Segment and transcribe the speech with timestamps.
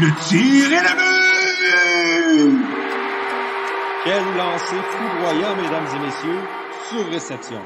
[0.00, 2.66] le tir est le but!
[4.04, 6.40] Quel lancer foudroyant, mesdames et messieurs,
[6.88, 7.60] sur réception.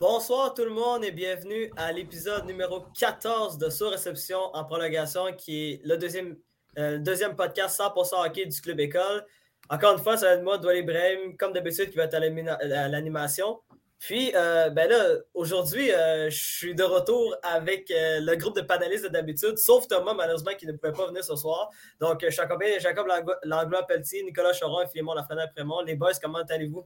[0.00, 5.32] Bonsoir tout le monde et bienvenue à l'épisode numéro 14 de Sur Réception en prolongation,
[5.36, 6.36] qui est le deuxième,
[6.78, 9.26] euh, deuxième podcast 100% hockey du Club École.
[9.68, 12.88] Encore une fois, ça va être moi, Doual Ibrahim, comme d'habitude, qui va être à
[12.88, 13.60] l'animation.
[14.02, 18.60] Puis, euh, ben là, aujourd'hui, euh, je suis de retour avec euh, le groupe de
[18.60, 21.70] panélistes d'habitude, sauf Thomas, malheureusement, qui ne pouvait pas venir ce soir.
[22.00, 23.06] Donc, je suis accompagné de Jacob
[23.44, 25.82] Langlois-Pelletier, Nicolas Choron et Philemon Lafrenière-Prémont.
[25.82, 26.84] Les boys, comment allez-vous?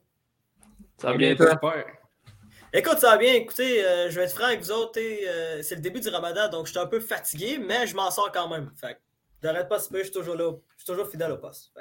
[0.98, 1.86] Ça va bien, super.
[2.74, 3.32] Écoute, ça va bien.
[3.32, 5.00] Écoutez, je vais être franc avec vous autres.
[5.62, 8.30] c'est le début du ramadan, donc je suis un peu fatigué, mais je m'en sors
[8.30, 8.70] quand même.
[8.78, 9.00] Fait
[9.42, 10.52] j'arrête pas de je suis toujours là.
[10.76, 11.72] Je suis toujours fidèle au poste.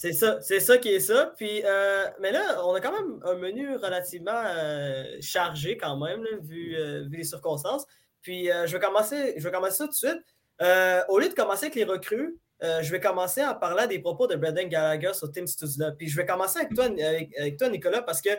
[0.00, 1.34] C'est ça, c'est ça qui est ça.
[1.36, 6.24] Puis, euh, mais là, on a quand même un menu relativement euh, chargé quand même,
[6.40, 7.84] vu, euh, vu, les circonstances.
[8.22, 11.06] Puis, je, vais commencer, je vais commencer ça tout de suite.
[11.10, 14.36] au lieu de commencer avec les recrues, je vais commencer à parler des propos de
[14.36, 15.92] Brendan Gallagher sur Tim Studzla.
[15.92, 18.30] Puis, je vais commencer avec toi, avec, toi Nicolas, parce que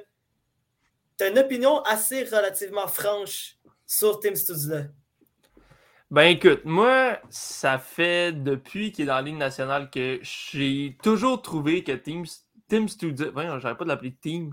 [1.19, 4.85] tu as une opinion assez relativement franche sur Tim Studzla.
[6.11, 11.41] Ben écoute, moi, ça fait depuis qu'il est dans la Ligue nationale que j'ai toujours
[11.41, 12.23] trouvé que Tim,
[12.67, 14.49] Tim Studzla, j'arrête pas de l'appeler Tim,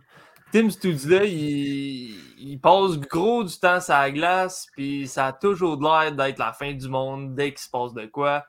[0.53, 5.83] Tim Studzla, il, il, passe gros du temps sur la glace, puis ça a toujours
[5.83, 8.47] l'air d'être la fin du monde dès qu'il se passe de quoi.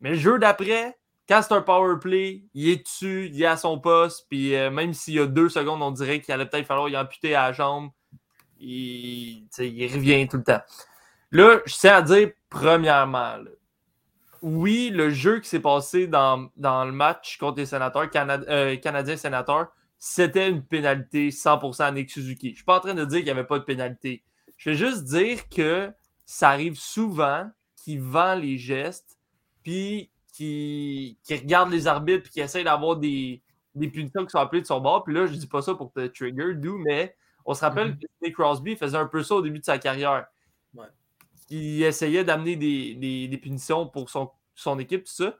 [0.00, 3.56] Mais le jeu d'après, quand c'est un power play, il est dessus, il est à
[3.56, 6.66] son poste, puis euh, même s'il y a deux secondes, on dirait qu'il allait peut-être
[6.66, 7.88] falloir y amputer à la jambe,
[8.58, 10.60] il, il revient tout le temps.
[11.32, 13.36] Là, je tiens à dire, premièrement,
[14.42, 19.68] oui, le jeu qui s'est passé dans, le match contre les sénateurs, euh, Canadiens sénateurs,
[19.98, 22.48] c'était une pénalité 100% à Nick Suzuki.
[22.48, 24.22] Je ne suis pas en train de dire qu'il n'y avait pas de pénalité.
[24.56, 25.92] Je vais juste dire que
[26.24, 29.18] ça arrive souvent qu'il vend les gestes,
[29.62, 33.42] puis qu'il regarde les arbitres, puis qu'il essaie d'avoir des,
[33.74, 35.04] punitions qui sont appelées de son bord.
[35.04, 37.92] Puis là, je ne dis pas ça pour te trigger, d'où, mais on se rappelle
[37.92, 38.00] mm-hmm.
[38.00, 40.26] que Nick Crosby faisait un peu ça au début de sa carrière.
[41.50, 45.36] Il essayait d'amener des, punitions pour son, son équipe, tout ça.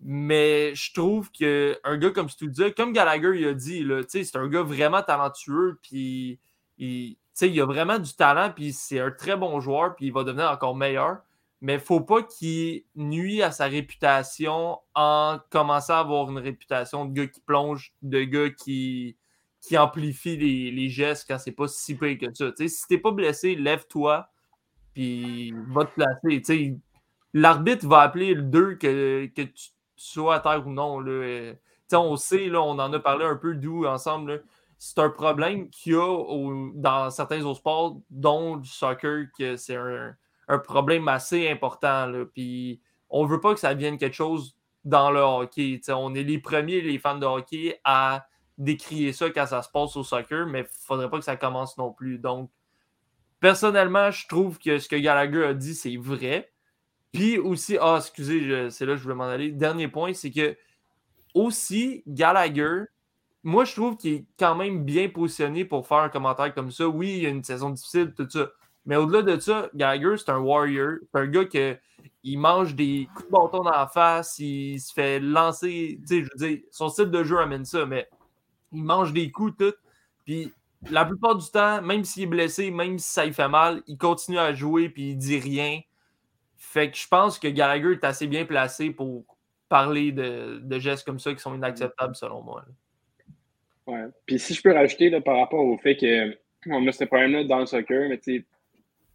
[0.00, 4.62] Mais je trouve qu'un gars comme Studia, comme Gallagher il a dit, c'est un gars
[4.62, 6.40] vraiment talentueux, puis
[6.78, 10.24] il, il a vraiment du talent, puis c'est un très bon joueur, puis il va
[10.24, 11.18] devenir encore meilleur.
[11.60, 16.38] Mais il ne faut pas qu'il nuit à sa réputation en commençant à avoir une
[16.38, 19.18] réputation de gars qui plonge, de gars qui,
[19.60, 22.50] qui amplifie les, gestes quand c'est pas si pire que ça.
[22.56, 24.28] Si si t'es pas blessé, lève-toi,
[24.94, 26.76] puis va te placer.
[27.32, 30.98] L'arbitre va appeler le 2 que, que tu, sois à terre ou non.
[31.00, 31.52] Là.
[31.92, 34.42] on sait, là, on en a parlé un peu d'où ensemble.
[34.78, 39.76] C'est un problème qu'il y a dans certains autres sports, dont le soccer, que c'est
[39.76, 40.16] un,
[40.64, 42.06] problème assez important.
[42.06, 42.24] Là.
[42.24, 42.80] Puis
[43.10, 45.80] on veut pas que ça devienne quelque chose dans le hockey.
[45.90, 48.26] on est les premiers, les fans de hockey, à
[48.56, 51.76] décrier ça quand ça se passe au soccer, mais il faudrait pas que ça commence
[51.76, 52.18] non plus.
[52.18, 52.50] Donc,
[53.40, 56.52] Personnellement, je trouve que ce que Gallagher a dit, c'est vrai.
[57.12, 59.50] Puis aussi, ah, excusez, c'est là que je voulais m'en aller.
[59.50, 60.56] Dernier point, c'est que
[61.34, 62.84] aussi, Gallagher,
[63.42, 66.86] moi, je trouve qu'il est quand même bien positionné pour faire un commentaire comme ça.
[66.86, 68.50] Oui, il y a une saison difficile, tout ça.
[68.84, 70.98] Mais au-delà de ça, Gallagher, c'est un warrior.
[71.12, 75.18] C'est un gars qui mange des coups de bâton dans la face, il se fait
[75.20, 75.98] lancer.
[76.02, 78.08] Tu sais, je veux dire, son style de jeu amène ça, mais
[78.72, 79.74] il mange des coups, tout.
[80.24, 80.52] Puis
[80.88, 83.98] la plupart du temps, même s'il est blessé, même si ça lui fait mal, il
[83.98, 85.80] continue à jouer puis il dit rien.
[86.56, 89.24] Fait que je pense que Gallagher est assez bien placé pour
[89.68, 92.64] parler de, gestes comme ça qui sont inacceptables selon moi.
[93.86, 94.06] Ouais.
[94.26, 97.60] Puis si je peux rajouter là, par rapport au fait qu'on a ce problème-là dans
[97.60, 98.20] le soccer, mais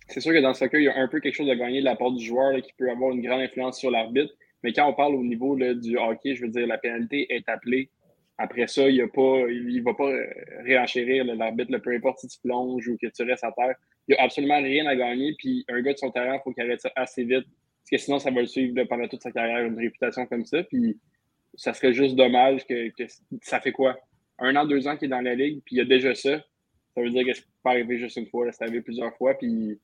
[0.07, 1.79] c'est sûr que dans le soccer, il y a un peu quelque chose à gagner
[1.79, 4.33] de la part du joueur qui peut avoir une grande influence sur l'arbitre.
[4.63, 7.89] Mais quand on parle au niveau du hockey, je veux dire, la pénalité est appelée
[8.37, 10.25] après ça, il ne va pas euh,
[10.63, 13.75] réenchérir l'arbitre, peu importe si tu plonges ou que tu restes à terre.
[14.07, 15.35] Il n'y a absolument rien à gagner.
[15.37, 17.45] Puis un gars de son terrain, il faut qu'il arrête ça assez vite.
[17.45, 20.63] Parce que sinon, ça va le suivre pendant toute sa carrière, une réputation comme ça.
[20.63, 20.99] Puis
[21.55, 22.91] ça serait juste dommage que,
[23.41, 23.97] ça fait quoi?
[24.37, 26.43] Un an, deux ans qu'il est dans la ligue, puis il y a déjà ça.
[26.93, 29.37] Ça veut dire que c'est pas arrivé juste une fois, c'est arrivé plusieurs fois.
[29.37, 29.79] Puis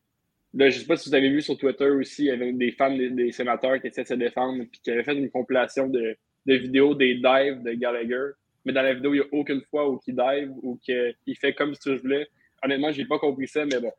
[0.53, 2.71] là, je sais pas si vous avez vu sur Twitter aussi, il y avait des
[2.71, 6.17] fans des, sénateurs qui essaient de se défendre, puis qui avaient fait une compilation de,
[6.45, 8.31] de vidéos des dives de Gallagher
[8.65, 11.53] mais dans la vidéo, il n'y a aucune fois où il dive ou qu'il fait
[11.53, 12.27] comme si je voulais.
[12.63, 13.91] Honnêtement, je n'ai pas compris ça, mais bon.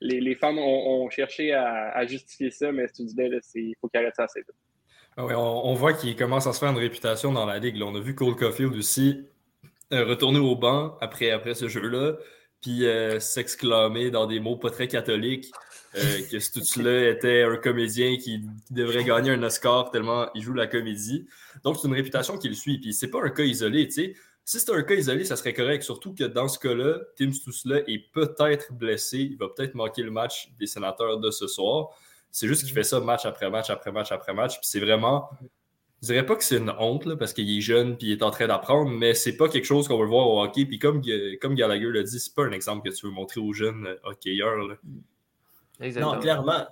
[0.00, 3.14] Les, les fans ont, cherché à, justifier ça, mais tu dis,
[3.54, 4.50] il faut qu'il arrête ça assez vite.
[5.16, 7.80] Ah on, voit qu'il commence à se faire une réputation dans la ligue.
[7.82, 9.24] On a vu Cole Caulfield aussi
[9.92, 12.16] euh, retourner au banc après, après ce jeu-là.
[12.64, 15.52] Puis euh, s'exclamer dans des mots pas très catholiques
[15.96, 20.54] euh, que Stutzla était un comédien qui, qui devrait gagner un Oscar tellement il joue
[20.54, 21.26] la comédie.
[21.62, 22.78] Donc, c'est une réputation qui le suit.
[22.78, 24.14] Puis, c'est pas un cas isolé, tu sais.
[24.46, 25.82] Si c'était un cas isolé, ça serait correct.
[25.82, 29.18] Surtout que dans ce cas-là, Tim Stutzla est peut-être blessé.
[29.18, 31.90] Il va peut-être manquer le match des sénateurs de ce soir.
[32.30, 34.54] C'est juste qu'il fait ça match après match après match après match.
[34.54, 35.28] Puis c'est vraiment.
[36.04, 38.22] Je dirais pas que c'est une honte là, parce qu'il est jeune puis il est
[38.22, 40.66] en train d'apprendre, mais c'est pas quelque chose qu'on veut voir au hockey.
[40.66, 41.00] Puis comme,
[41.40, 43.96] comme Gallagher l'a dit, c'est pas un exemple que tu veux montrer aux jeunes euh,
[44.04, 44.58] hockeyeurs.
[44.58, 44.76] là.
[45.98, 46.66] Non, clairement.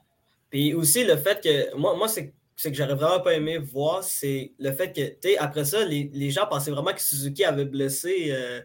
[0.51, 4.05] Puis aussi le fait que moi, moi c'est c'est que j'aurais vraiment pas aimé voir,
[4.05, 7.43] c'est le fait que, tu sais, après ça, les, les, gens pensaient vraiment que Suzuki
[7.43, 8.61] avait blessé euh,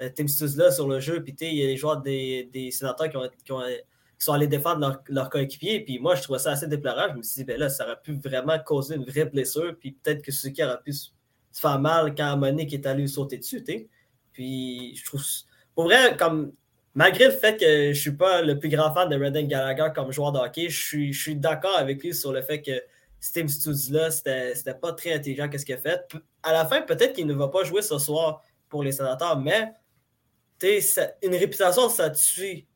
[0.00, 1.22] euh Tim Stuzla sur le jeu.
[1.22, 3.60] Puis, tu il y a les joueurs des, des sénateurs qui, ont, qui, ont,
[4.22, 5.80] qui, sont allés défendre leur, leur coéquipier.
[5.80, 7.14] Puis, moi, je trouvais ça assez déplorable.
[7.14, 9.74] Je me suis dit, ben là, ça aurait pu vraiment causer une vraie blessure.
[9.78, 11.10] Puis, peut-être que Suzuki aurait pu se
[11.52, 13.88] faire mal quand Monique est allé sauter dessus, tu sais.
[14.32, 15.22] Puis, je trouve.
[15.74, 16.52] Pour vrai, comme.
[16.94, 19.88] Malgré le fait que je ne suis pas le plus grand fan de Redden Gallagher
[19.94, 22.82] comme joueur de hockey, je suis, je suis d'accord avec lui sur le fait que
[23.18, 26.06] Steve Stuzla, c'était pas très intelligent qu'est-ce qu'il a fait.
[26.42, 29.72] À la fin, peut-être qu'il ne va pas jouer ce soir pour les sénateurs, mais
[31.22, 32.66] une réputation, ça tue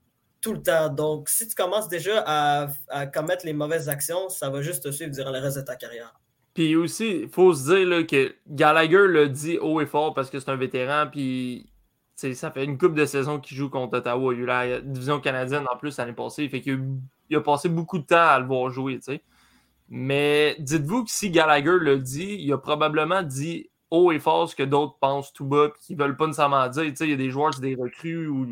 [0.46, 0.88] tout le temps.
[0.88, 5.10] Donc, si tu commences déjà à, commettre les mauvaises actions, ça va juste te suivre
[5.10, 6.14] durant le reste de ta carrière.
[6.54, 10.30] Puis aussi, il faut se dire là, que Gallagher le dit haut et fort parce
[10.30, 11.66] que c'est un vétéran, puis
[12.14, 14.32] ça fait une coupe de saison qu'il joue contre Ottawa.
[14.34, 16.48] Il a eu la division canadienne en plus l'année passée.
[16.48, 16.80] Fait qu'il
[17.32, 19.00] a, a passé beaucoup de temps à le voir jouer.
[19.88, 24.54] Mais dites-vous que si Gallagher le dit, il a probablement dit haut et fort ce
[24.54, 26.84] que d'autres pensent tout bas et qui ne veulent pas nécessairement dire.
[26.84, 28.46] Il y a des joueurs, c'est des recrues ou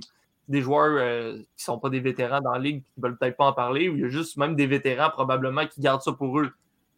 [0.48, 3.16] des joueurs euh, qui ne sont pas des vétérans dans la ligue qui ne veulent
[3.16, 6.02] peut-être pas en parler, ou il y a juste même des vétérans probablement qui gardent
[6.02, 6.52] ça pour eux.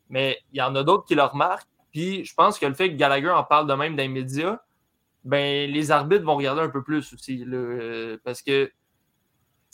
[0.09, 1.69] Mais il y en a d'autres qui le remarquent.
[1.93, 4.61] Puis je pense que le fait que Gallagher en parle de même dans les médias,
[5.25, 7.45] ben, les arbitres vont regarder un peu plus aussi.
[7.45, 8.71] Là, parce que,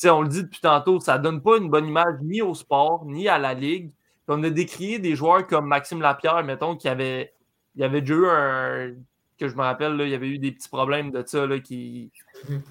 [0.04, 3.04] on le dit depuis tantôt, ça ne donne pas une bonne image ni au sport,
[3.04, 3.92] ni à la ligue
[4.32, 7.32] on a décrié des joueurs comme Maxime Lapierre, mettons, qui avait,
[7.76, 8.94] il avait déjà eu un.
[9.38, 11.58] que je me rappelle, là, il y avait eu des petits problèmes de ça, là,
[11.58, 12.10] qui,
[12.48, 12.62] mhm.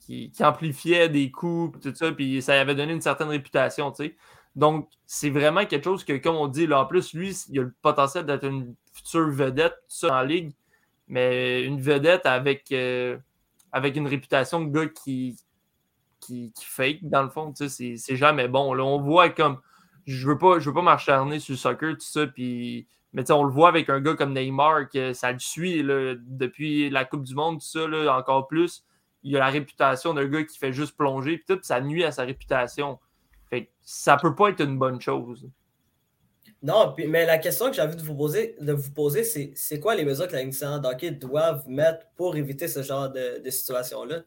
[0.00, 4.16] qui, amplifiait des coups, tout ça, puis ça avait donné une certaine réputation, tu sais.
[4.54, 7.62] Donc, c'est vraiment quelque chose que, comme on dit, là, en plus, lui, il a
[7.62, 10.52] le potentiel d'être une future vedette, tout ça, en ligue,
[11.08, 13.18] mais une vedette avec, euh,
[13.72, 15.36] avec une réputation de gars qui,
[16.20, 18.72] qui, qui fake, dans le fond, tu sais, c'est jamais bon.
[18.72, 19.60] Là, on voit comme
[20.06, 22.26] je veux pas, je veux pas m'acharner sur le soccer, tout ça.
[22.26, 26.14] Puis, mais on le voit avec un gars comme Neymar, que ça le suit là,
[26.18, 28.84] depuis la Coupe du Monde, tout ça, là, encore plus.
[29.26, 32.12] Il a la réputation d'un gars qui fait juste plonger, puis tout, ça nuit à
[32.12, 33.00] sa réputation.
[33.50, 35.48] Fait ça peut pas être une bonne chose.
[36.62, 39.80] Non, mais la question que j'ai envie de vous poser, de vous poser, c'est c'est
[39.80, 43.50] quoi les mesures que la Ligue d'hockey doivent mettre pour éviter ce genre de, de
[43.50, 44.22] situation-là?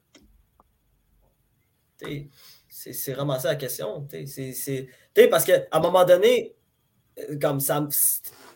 [2.67, 4.05] C'est vraiment ça la question.
[4.25, 4.89] C'est
[5.31, 6.55] parce qu'à un moment donné,
[7.19, 7.87] euh, comme ça,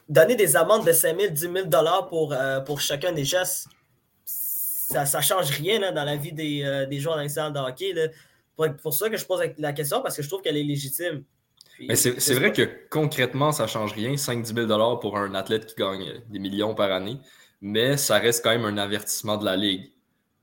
[0.10, 1.40] donner des amendes de 5 000, 10
[1.72, 3.68] 000 pour, euh, pour chacun des gestes,
[4.84, 7.94] ça ne change rien là, dans la vie des, euh, des joueurs d'incident de hockey.
[7.96, 11.24] C'est pour, ça que je pose la question, parce que je trouve qu'elle est légitime.
[11.96, 16.22] C'est vrai que concrètement, ça ne change rien, 5-10 000 pour un athlète qui gagne
[16.30, 17.18] des millions par année,
[17.62, 19.92] mais ça reste quand même un avertissement de la Ligue.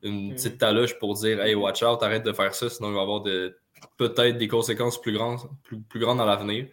[0.03, 0.35] Une mm.
[0.35, 3.03] petite taloche pour dire Hey, watch out, arrête de faire ça, sinon il va y
[3.03, 3.57] avoir de,
[3.97, 6.67] peut-être des conséquences plus grandes, plus, plus grandes dans l'avenir.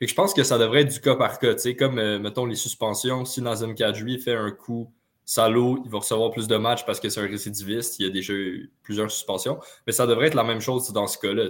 [0.00, 1.54] je pense que ça devrait être du cas par cas.
[1.78, 4.92] Comme, euh, mettons, les suspensions, si Nazem Kadri fait un coup
[5.24, 8.10] salaud, il va recevoir plus de matchs parce que c'est un récidiviste, il y a
[8.10, 9.58] déjà eu plusieurs suspensions.
[9.86, 11.48] Mais ça devrait être la même chose dans ce cas-là.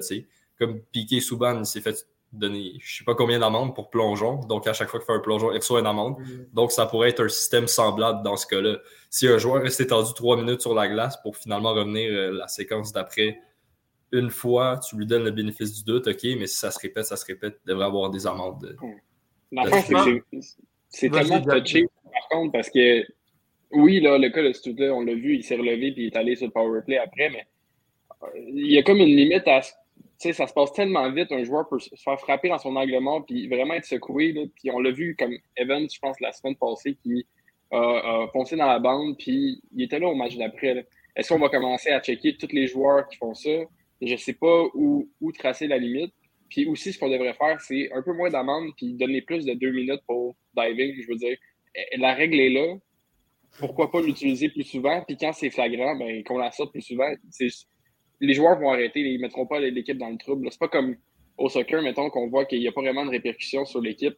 [0.58, 4.36] Comme Piqué Souban, s'est fait donner je ne sais pas combien d'amendes pour plongeon.
[4.46, 6.16] Donc, à chaque fois qu'il fait un plongeon, il reçoit une amende.
[6.52, 8.78] Donc, ça pourrait être un système semblable dans ce cas-là.
[9.10, 12.48] Si un joueur reste étendu trois minutes sur la glace pour finalement revenir euh, la
[12.48, 13.38] séquence d'après
[14.12, 17.06] une fois, tu lui donnes le bénéfice du doute, OK, mais si ça se répète,
[17.06, 18.76] ça se répète, il devrait avoir des amendes.
[20.88, 23.04] c'est tellement touché, par contre, parce que
[23.72, 26.16] oui, là, le cas de Studa, on l'a vu, il s'est relevé puis il est
[26.16, 27.46] allé sur le power play après, mais
[28.22, 29.72] euh, il y a comme une limite à ce
[30.22, 32.98] sais, ça se passe tellement vite, un joueur peut se faire frapper dans son angle
[33.00, 34.32] mort puis vraiment être secoué.
[34.54, 37.26] puis on l'a vu comme Evans, je pense, la semaine passée, qui
[37.72, 40.86] a foncé dans la bande, puis il était là au match d'après.
[41.16, 43.50] Est-ce qu'on va commencer à checker tous les joueurs qui font ça?
[44.00, 46.12] Je ne sais pas où, où, tracer la limite.
[46.50, 49.54] Puis aussi, ce qu'on devrait faire, c'est un peu moins d'amende, puis donner plus de
[49.54, 51.00] deux minutes pour diving.
[51.00, 51.36] Je veux dire,
[51.74, 52.76] eh, la règle est là.
[53.58, 55.02] Pourquoi pas l'utiliser plus souvent?
[55.06, 57.08] Puis quand c'est flagrant, ben, qu'on la sorte plus souvent.
[58.20, 60.48] Les joueurs vont arrêter, ils ne mettront pas l'équipe dans le trouble.
[60.50, 60.96] C'est pas comme
[61.38, 64.16] au soccer, mettons, qu'on voit qu'il n'y a pas vraiment de répercussions sur l'équipe.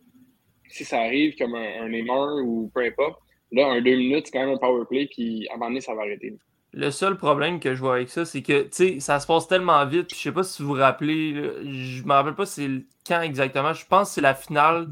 [0.68, 3.20] Si ça arrive comme un, Neymar ou peu importe,
[3.52, 5.80] là, un deux minutes, c'est quand même un power play, puis à un moment donné,
[5.80, 6.36] ça va arrêter.
[6.72, 10.12] Le seul problème que je vois avec ça, c'est que ça se passe tellement vite.
[10.12, 12.68] Je sais pas si vous vous rappelez, je me rappelle pas c'est
[13.06, 13.72] quand exactement.
[13.72, 14.88] Je pense que c'est la finale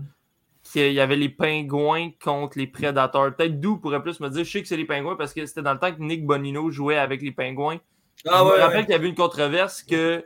[0.72, 3.34] qu'il y avait les pingouins contre les prédateurs.
[3.36, 4.44] Peut-être d'où pourrait plus me dire.
[4.44, 6.70] Je sais que c'est les pingouins parce que c'était dans le temps que Nick Bonino
[6.70, 7.78] jouait avec les pingouins.
[8.26, 10.24] Ah, je me rappelle qu'il y avait une controverse que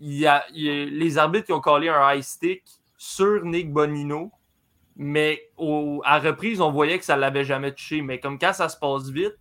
[0.00, 2.62] il y, a, les arbitres qui ont collé un high stick
[2.96, 4.32] sur Nick Bonino,
[4.96, 5.50] mais
[6.04, 8.02] à reprise, on voyait que ça ne l'avait jamais touché.
[8.02, 9.36] Mais comme quand ça se passe vite,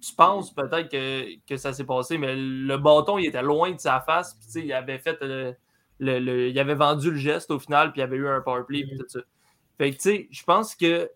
[0.00, 4.00] tu penses peut-être que, ça s'est passé, mais le bâton, il était loin de sa
[4.00, 4.34] face.
[4.34, 5.56] Puis, il avait fait le,
[6.48, 8.84] il avait vendu le geste au final, puis il y avait eu un power play,
[8.84, 9.20] tout ça.
[9.78, 11.10] Fait que, tu sais, je pense que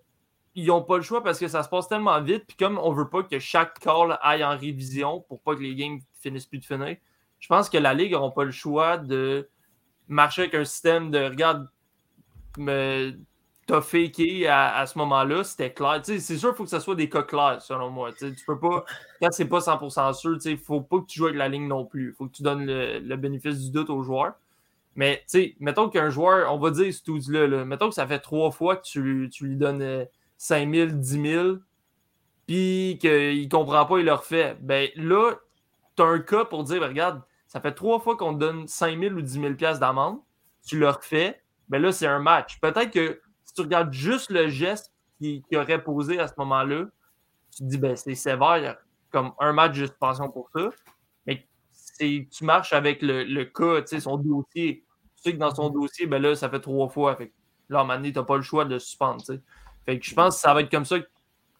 [0.54, 2.44] ils n'ont pas le choix parce que ça se passe tellement vite.
[2.46, 5.74] Puis comme on veut pas que chaque call aille en révision pour pas que les
[5.74, 6.96] games finissent plus de finir,
[7.40, 9.48] je pense que la Ligue n'aura pas le choix de
[10.08, 11.68] marcher avec un système de regarde,
[12.58, 13.14] mais
[13.66, 16.00] t'as faké à, à, ce moment-là, c'était clair.
[16.04, 18.12] C'est sûr qu'il faut que ce soit des cas clairs, selon moi.
[18.12, 18.84] tu peux pas,
[19.20, 21.84] quand c'est pas 100% sûr, il faut pas que tu joues avec la ligne non
[21.84, 22.10] plus.
[22.10, 24.34] Il faut que tu donnes le, bénéfice du doute aux joueurs.
[24.94, 28.18] Mais, tu sais, mettons qu'un joueur, on va dire ce là mettons que ça fait
[28.18, 29.00] trois fois que tu,
[29.40, 30.06] lui donnes
[30.36, 31.48] 5 000, 10 000,
[32.46, 34.56] puis qu'il comprend pas, il le refait.
[34.60, 35.32] Ben là,
[35.96, 38.68] tu as un cas pour dire, ben, regarde, ça fait trois fois qu'on te donne
[38.68, 40.18] 5 000 ou 10 000 d'amende,
[40.66, 42.60] tu le refais, ben là, c'est un match.
[42.60, 46.86] Peut-être que si tu regardes juste le geste qu'il aurait posé à ce moment-là,
[47.54, 48.76] tu te dis, ben, c'est sévère,
[49.10, 50.70] comme un match de suspension pour ça.
[52.30, 54.84] Tu marches avec le, le cas, son dossier.
[55.16, 57.16] Tu sais que dans son dossier, ben là, ça fait trois fois.
[57.16, 57.32] Fait
[57.68, 59.22] là, à un moment donné, tu n'as pas le choix de le suspendre.
[59.84, 60.96] Fait que je pense que ça va être comme ça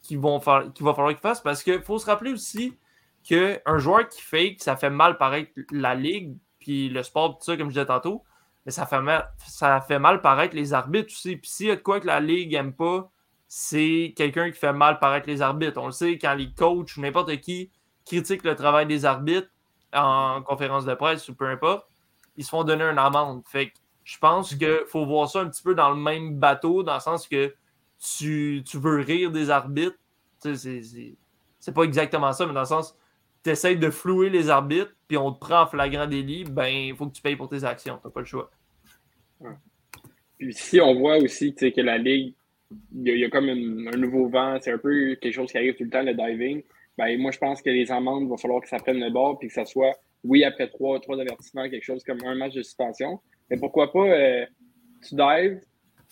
[0.02, 2.76] qu'il va falloir qu'il fasse parce qu'il faut se rappeler aussi
[3.22, 7.56] qu'un joueur qui fake, ça fait mal paraître la ligue, puis le sport, tout ça,
[7.56, 8.24] comme je disais tantôt
[8.64, 11.36] mais ça fait mal, ça fait mal paraître les arbitres aussi.
[11.36, 13.10] Puis s'il y a de quoi que la Ligue n'aime pas,
[13.48, 15.80] c'est quelqu'un qui fait mal paraître les arbitres.
[15.80, 17.70] On le sait, quand les coachs ou n'importe qui
[18.06, 19.48] critiquent le travail des arbitres
[19.92, 21.86] en conférence de presse ou peu importe,
[22.36, 23.42] ils se font donner une amende.
[23.46, 26.82] Fait que je pense qu'il faut voir ça un petit peu dans le même bateau,
[26.82, 27.54] dans le sens que
[28.18, 29.98] tu, tu veux rire des arbitres.
[30.38, 32.96] C'est pas exactement ça, mais dans le sens
[33.42, 36.96] tu essaies de flouer les arbitres, puis on te prend en flagrant délit, ben, il
[36.96, 37.98] faut que tu payes pour tes actions.
[38.00, 38.50] Tu n'as pas le choix.
[40.38, 42.34] Puis si on voit aussi que la Ligue,
[42.94, 45.84] il y, a comme un nouveau vent, c'est un peu quelque chose qui arrive tout
[45.84, 46.62] le temps, le diving.
[46.98, 49.38] Ben, moi, je pense que les amendes, il va falloir que ça prenne le bord,
[49.38, 49.94] puis que ça soit,
[50.24, 53.20] oui, après trois, trois avertissements, quelque chose comme un match de suspension.
[53.50, 54.46] Mais pourquoi pas, euh,
[55.06, 55.60] tu dives,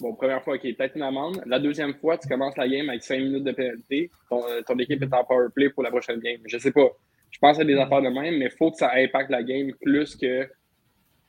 [0.00, 1.42] bon, première fois, OK, peut-être une amende.
[1.46, 4.10] La deuxième fois, tu commences la game avec cinq minutes de pénalité.
[4.28, 6.40] Ton, euh, ton équipe est en power play pour la prochaine game.
[6.46, 6.88] Je sais pas.
[7.30, 7.80] Je pense à des mm.
[7.80, 10.48] affaires de même, mais il faut que ça impacte la game plus que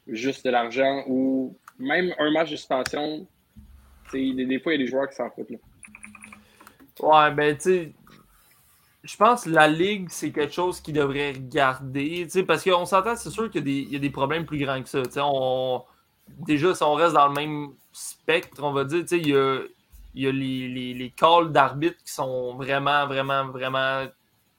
[0.07, 3.27] juste de l'argent ou même un match de suspension.
[4.13, 5.51] Des, des, fois, il y a des joueurs qui s'en foutent.
[5.51, 5.57] Là.
[6.99, 7.91] Ouais, ben, tu sais,
[9.03, 12.27] je pense que la Ligue, c'est quelque chose qui devrait regarder.
[12.47, 15.01] Parce qu'on s'entend, c'est sûr qu'il y, a des problèmes plus grands que ça.
[15.25, 15.83] On,
[16.27, 19.61] déjà, si on reste dans le même spectre, on va dire, il y a,
[20.13, 24.05] y a les, les, calls d'arbitre qui sont vraiment, vraiment, vraiment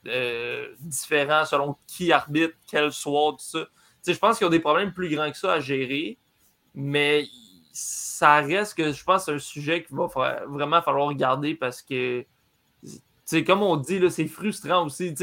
[0.08, 3.66] euh, différents selon qui arbitre, quel soir, tout ça.
[4.06, 6.18] je pense qu'il y a des problèmes plus grands que ça à gérer,
[6.74, 7.26] mais
[7.72, 10.08] ça reste que je pense c'est un sujet qu'il va
[10.48, 12.26] vraiment falloir regarder parce que,
[13.46, 15.14] comme on dit, c'est frustrant aussi.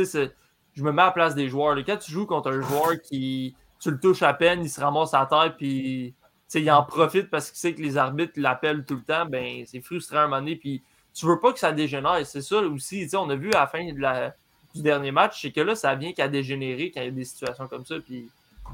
[0.75, 1.77] Je me mets à la place des joueurs.
[1.85, 5.13] Quand tu joues contre un joueur qui, tu le touches à peine, il se ramasse
[5.13, 6.13] à terre, puis
[6.53, 9.81] il en profite parce qu'il sait que les arbitres l'appellent tout le temps, ben c'est
[9.81, 10.55] frustrant à un moment donné.
[10.55, 10.81] Puis
[11.13, 12.25] tu veux pas que ça dégénère.
[12.25, 13.07] C'est ça aussi.
[13.13, 16.27] On a vu à la fin du dernier match, c'est que là, ça vient qu'à
[16.27, 17.95] dégénérer quand il y a des situations comme ça.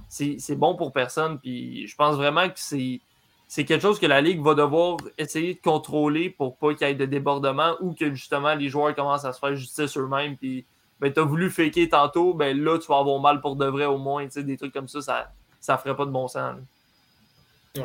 [0.09, 1.39] C'est bon pour personne.
[1.39, 2.99] Puis je pense vraiment que c'est.
[3.47, 6.91] C'est quelque chose que la Ligue va devoir essayer de contrôler pour pas qu'il y
[6.91, 10.35] ait de débordement ou que justement les joueurs commencent à se faire justice eux-mêmes.
[10.35, 10.65] Puis
[10.99, 13.85] ben, tu as voulu faker tantôt, ben là, tu vas avoir mal pour de vrai
[13.85, 14.25] au moins.
[14.25, 16.57] Des trucs comme ça, ça, ça ferait pas de bon sens.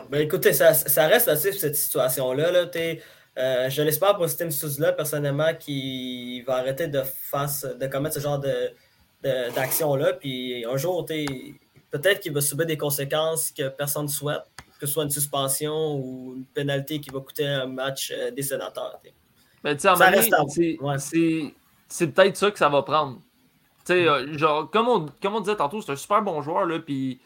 [0.09, 2.52] Ben écoutez, ça, ça reste assez cette situation-là.
[2.52, 2.67] Là.
[3.38, 8.21] Euh, je l'espère pour Steam Studios-là, personnellement, qui va arrêter de, face, de commettre ce
[8.21, 8.40] genre
[9.23, 10.14] d'action-là.
[10.14, 14.43] Puis un jour, peut-être qu'il va subir des conséquences que personne ne souhaite,
[14.81, 18.43] que ce soit une suspension ou une pénalité qui va coûter un match euh, des
[18.43, 18.99] sénateurs.
[19.63, 19.77] Mais
[20.09, 20.35] reste
[21.89, 23.21] C'est peut-être ça que ça va prendre.
[23.91, 26.65] Euh, genre, comme on, comme on disait tantôt, c'est un super bon joueur.
[26.65, 27.21] Là, puis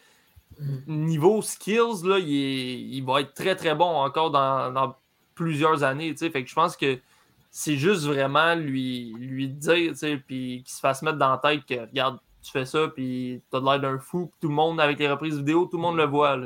[0.59, 0.79] mm.
[0.87, 4.95] niveau skills, là, il, il, va être très très bon encore dans, dans
[5.35, 6.13] plusieurs années.
[6.15, 6.99] Fait que je pense que
[7.51, 9.93] c'est juste vraiment lui, lui dire,
[10.27, 13.59] puis qu'il se fasse mettre dans la tête que regarde, tu fais ça, puis t'as
[13.59, 16.37] l'air d'un fou, tout le monde, avec les reprises vidéo, tout le monde le voit.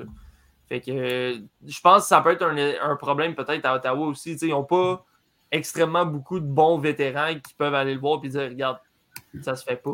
[0.70, 4.34] Fait que je pense que ça peut être un, problème peut-être à Ottawa aussi.
[4.34, 5.04] ils n'ont pas
[5.52, 8.78] extrêmement beaucoup de bons vétérans qui peuvent aller le voir et dire regarde,
[9.42, 9.90] ça se fait pas.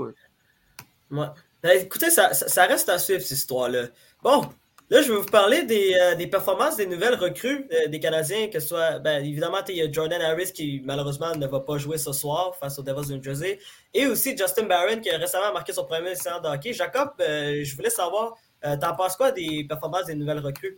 [1.11, 1.27] Ouais.
[1.63, 3.85] Ben, écoutez, ça, ça, reste à suivre, cette histoire-là.
[4.21, 4.43] Bon,
[4.91, 8.49] Là, je vais vous parler des, euh, des performances des nouvelles recrues euh, des Canadiens,
[8.49, 11.79] que ce soit, ben, évidemment, il y a Jordan Harris qui malheureusement ne va pas
[11.79, 13.57] jouer ce soir face aux Devils de New Jersey,
[13.95, 16.71] et aussi Justin Barron qui a récemment marqué son premier séance de hockey.
[16.71, 20.77] Jacob, euh, je voulais savoir, t'en penses quoi des performances des nouvelles recrues?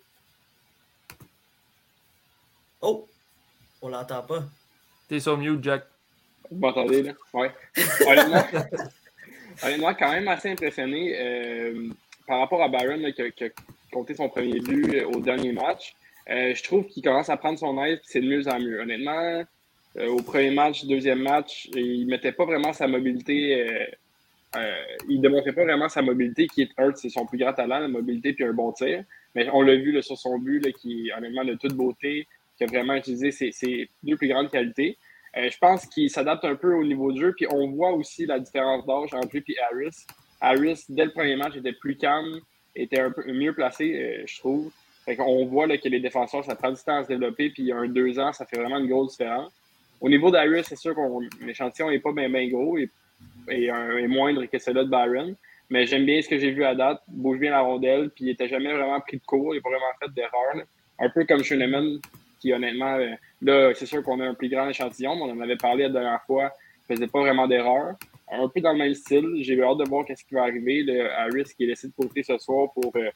[2.81, 3.07] Oh,
[3.81, 4.43] on l'entend pas.
[5.07, 5.85] T'es sur mute, Jack.
[6.51, 7.13] Vous m'entendez, là?
[7.33, 7.51] Ouais.
[8.05, 8.43] Honnêtement,
[9.63, 11.93] honnêtement, quand même assez impressionné
[12.27, 13.49] par rapport à Barron qui, a
[13.91, 15.95] compté son premier but euh, au dernier match.
[16.29, 18.81] Euh, je trouve qu'il commence à prendre son aise, c'est de mieux en mieux.
[18.81, 19.45] Honnêtement,
[19.97, 23.87] euh, au premier match, deuxième match, il ne mettait pas vraiment sa mobilité.
[25.07, 27.79] Il ne démontrait pas vraiment sa mobilité, qui est un c'est son plus grand talent,
[27.79, 29.03] la mobilité puis un bon tir.
[29.35, 32.27] Mais on l'a vu sur son but, là, qui est honnêtement de toute beauté,
[32.57, 34.97] qui a vraiment utilisé ses, deux plus grandes qualités.
[35.35, 38.39] je pense qu'il s'adapte un peu au niveau de jeu, puis on voit aussi la
[38.39, 40.05] différence d'âge entre lui et Harris.
[40.41, 42.39] Harris, dès le premier match, était plus calme,
[42.75, 44.71] était un peu mieux placé, euh, je trouve.
[45.19, 47.87] on voit là, que les défenseurs, ça prend du temps à se développer, puis un
[47.87, 49.51] deux ans, ça fait vraiment une grosse différence.
[49.99, 52.89] Au niveau d'Harris, c'est sûr que l'échantillon n'est pas bien, gros et,
[53.49, 55.35] et, moindre que celui de Byron.
[55.69, 57.01] Mais j'aime bien ce que j'ai vu à date.
[57.07, 59.69] Bouge bien la rondelle, puis il n'était jamais vraiment pris de court, il n'a pas
[59.69, 60.65] vraiment fait d'erreur.
[60.99, 61.99] Un peu comme Schoenemann,
[62.39, 63.11] qui honnêtement, euh,
[63.41, 65.89] là, c'est sûr qu'on a un plus grand échantillon, mais on en avait parlé la
[65.89, 66.53] dernière fois,
[66.89, 67.95] il ne faisait pas vraiment d'erreur
[68.29, 69.37] un peu dans le même style.
[69.41, 70.83] J'ai hâte de voir ce qui va arriver.
[70.83, 73.09] Le Harris qui est laissé de côté ce soir pour euh,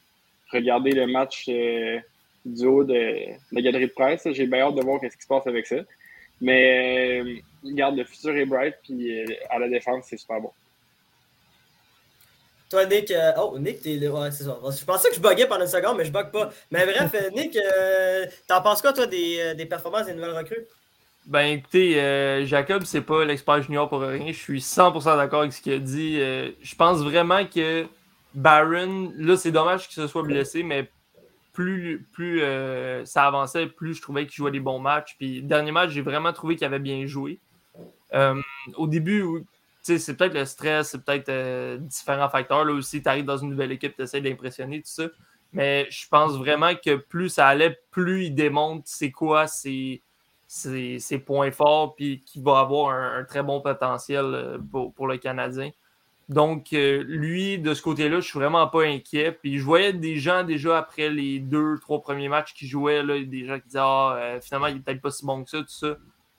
[0.50, 1.98] regarder le match euh,
[2.44, 2.94] du haut de,
[3.52, 4.26] la galerie de presse.
[4.32, 5.76] J'ai bien hâte de voir ce qui se passe avec ça.
[6.40, 7.22] Mais
[7.64, 10.50] euh, regarde, le futur est bright, puis à la défense, c'est super bon.
[12.70, 14.10] Toi, Nick, oh, Nick, t'es là.
[14.10, 14.58] Ouais, c'est ça.
[14.62, 16.50] Je pensais que je buguais pendant une seconde, mais je bug pas.
[16.70, 17.58] Mais bref, Nick,
[18.46, 20.66] t'en penses quoi, toi, des, des performances des nouvelles recrues?
[21.26, 24.26] Ben écoutez, euh, Jacob, c'est pas l'expert junior pour rien.
[24.32, 26.18] Je suis 100% d'accord avec ce qu'il a dit.
[26.20, 27.86] Euh, je pense vraiment que
[28.34, 30.90] Baron, là c'est dommage qu'il se soit blessé, mais
[31.52, 35.14] plus, plus euh, ça avançait, plus je trouvais qu'il jouait des bons matchs.
[35.16, 37.38] Puis dernier match, j'ai vraiment trouvé qu'il avait bien joué.
[38.76, 39.24] Au début,
[39.82, 42.64] c'est peut-être le stress, c'est peut-être différents facteurs.
[42.64, 45.04] Là aussi, tu arrives dans une nouvelle équipe, tu essaies d'impressionner, tout ça.
[45.52, 50.02] Mais je pense vraiment que plus ça allait, plus il démontre c'est quoi, ses,
[51.26, 54.58] points forts, puis qui va avoir un, très bon potentiel euh,
[54.96, 55.70] pour, le Canadien.
[56.28, 59.32] Donc, euh, lui, de ce côté-là, je suis vraiment pas inquiet.
[59.32, 63.22] Puis je voyais des gens déjà après les deux, trois premiers matchs qu'il jouait, là,
[63.22, 65.58] des gens qui disaient Ah, euh, finalement, il est peut-être pas si bon que ça,
[65.58, 65.96] tout ça.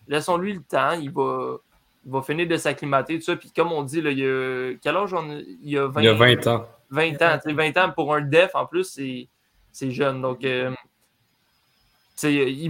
[0.08, 1.58] Laissons-lui le temps, il va,
[2.06, 3.36] va finir de s'acclimater, tout ça.
[3.36, 6.02] Puis comme on dit, là, il y a quel âge on Il y a 20,
[6.02, 6.66] il y a 20 ans.
[6.90, 7.40] 20 ans.
[7.46, 9.00] 20 ans pour un def en plus,
[9.72, 10.22] c'est jeune.
[10.22, 10.76] Donc, il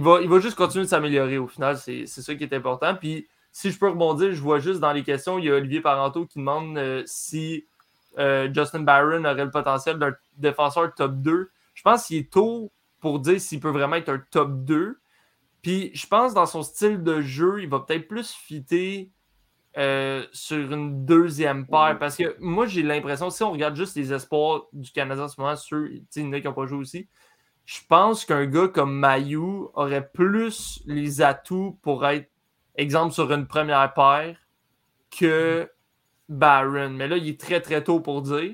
[0.02, 1.76] va, il va juste continuer de s'améliorer au final.
[1.76, 2.94] C'est ça qui est important.
[2.94, 5.80] Puis, si je peux rebondir, je vois juste dans les questions, il y a Olivier
[5.80, 7.64] Parenteau qui demande euh, si
[8.18, 11.50] euh, Justin Barron aurait le potentiel d'un défenseur top 2.
[11.72, 14.98] Je pense qu'il est tôt pour dire s'il peut vraiment être un top 2.
[15.64, 19.10] Puis, je pense dans son style de jeu, il va peut-être plus fitter
[19.78, 21.96] euh, sur une deuxième paire.
[21.98, 25.40] Parce que moi, j'ai l'impression, si on regarde juste les espoirs du Canada en ce
[25.40, 27.08] moment, ceux, il y en a qui n'ont pas joué aussi,
[27.64, 32.30] je pense qu'un gars comme Mayu aurait plus les atouts pour être,
[32.76, 34.36] exemple, sur une première paire
[35.18, 35.66] que
[36.28, 36.90] Baron.
[36.90, 38.52] Mais là, il est très, très tôt pour dire.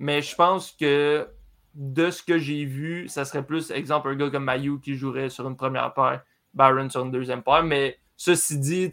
[0.00, 1.28] Mais je pense que
[1.74, 5.28] de ce que j'ai vu, ça serait plus, exemple, un gars comme Mayu qui jouerait
[5.28, 7.62] sur une première paire, Baron sur une deuxième paire.
[7.62, 8.90] Mais ceci dit,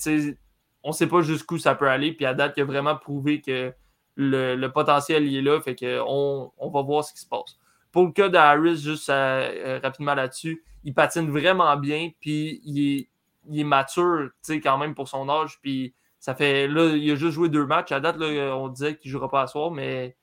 [0.84, 2.13] on ne sait pas jusqu'où ça peut aller.
[2.13, 3.74] Puis à date, il a vraiment prouvé que
[4.15, 5.60] le, potentiel il est là.
[5.62, 7.58] Fait qu'on on va voir ce qui se passe.
[7.91, 12.62] Pour le cas de Harris, juste euh, euh, rapidement là-dessus, il patine vraiment bien, puis
[12.65, 13.08] il
[13.50, 17.48] est, mature, quand même pour son âge, puis ça fait, là, il a juste joué
[17.48, 17.91] deux matchs.
[17.91, 20.15] À date, on disait qu'il ne jouera pas à soir, mais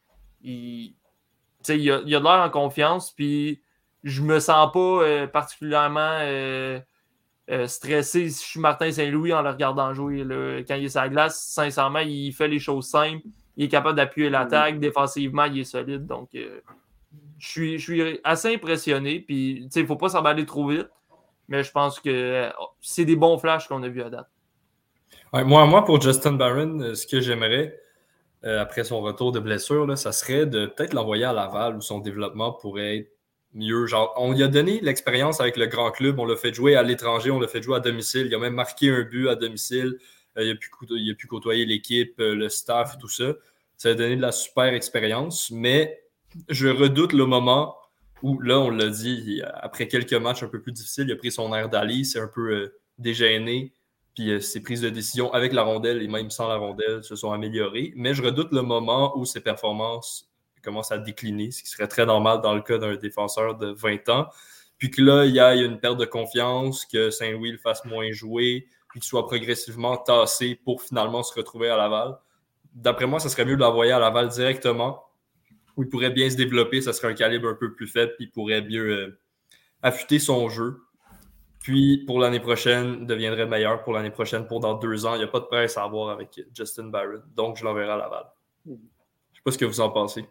[0.43, 0.95] il,
[1.69, 3.63] il a, il a de l'air en confiance, puis
[4.05, 6.19] je me sens pas euh, particulièrement
[7.67, 10.25] stressé si je suis Martin Saint-Louis en le regardant jouer.
[10.67, 13.27] Quand il est sur la glace, sincèrement, il fait les choses simples.
[13.57, 14.79] Il est capable d'appuyer l'attaque.
[14.79, 16.07] Défensivement, il est solide.
[16.07, 16.31] Donc,
[17.43, 19.21] je suis, assez impressionné.
[19.21, 20.89] Puis, il ne faut pas s'emballer trop vite.
[21.49, 22.51] Mais je pense que euh,
[22.81, 24.29] c'est des bons flashs qu'on a vus à date.
[25.33, 27.79] moi, moi, pour Justin Barron, euh, ce que j'aimerais,
[28.45, 31.81] euh, après son retour de blessure, là, ça serait de peut-être l'envoyer à Laval où
[31.81, 33.13] son développement pourrait être
[33.55, 33.87] mieux.
[33.87, 36.83] Genre, on lui a donné l'expérience avec le grand club, on l'a fait jouer à
[36.83, 38.27] l'étranger, on l'a fait jouer à domicile.
[38.27, 39.99] Il a même marqué un but à domicile.
[40.37, 43.35] il, a pu, il a pu côtoyer l'équipe, le staff, tout ça.
[43.77, 46.03] Ça a donné de la super expérience, mais
[46.49, 47.77] je redoute le moment
[48.23, 51.33] où, là, on l'a dit, après quelques matchs un peu plus difficiles, il a pris
[51.33, 53.73] son air d'Ali, c'est un peu euh, dégêné.
[54.15, 57.17] Puis euh, ses prises de décision avec la rondelle et même sans la rondelle se
[57.17, 57.93] sont améliorées.
[57.97, 60.32] Mais je redoute le moment où ses performances
[60.63, 64.09] commencent à décliner, ce qui serait très normal dans le cas d'un défenseur de 20
[64.09, 64.29] ans.
[64.79, 68.11] Puis que là, il y a une perte de confiance, que Saint-Louis le fasse moins
[68.11, 72.19] jouer, puis qu'il soit progressivement tassé pour finalement se retrouver à Laval.
[72.75, 75.05] D'après moi, ça serait mieux de l'envoyer à Laval directement,
[75.77, 76.81] où il pourrait bien se développer.
[76.81, 79.21] Ça serait un calibre un peu plus faible, puis il pourrait mieux euh,
[79.83, 80.81] affûter son jeu.
[81.61, 85.15] Puis pour l'année prochaine, deviendrait meilleur pour l'année prochaine, pour dans deux ans.
[85.15, 87.23] Il n'y a pas de presse à avoir avec Justin Barrett.
[87.37, 88.25] Donc, je l'enverrai à Laval.
[88.67, 90.27] Je ne sais pas ce que vous en pensez.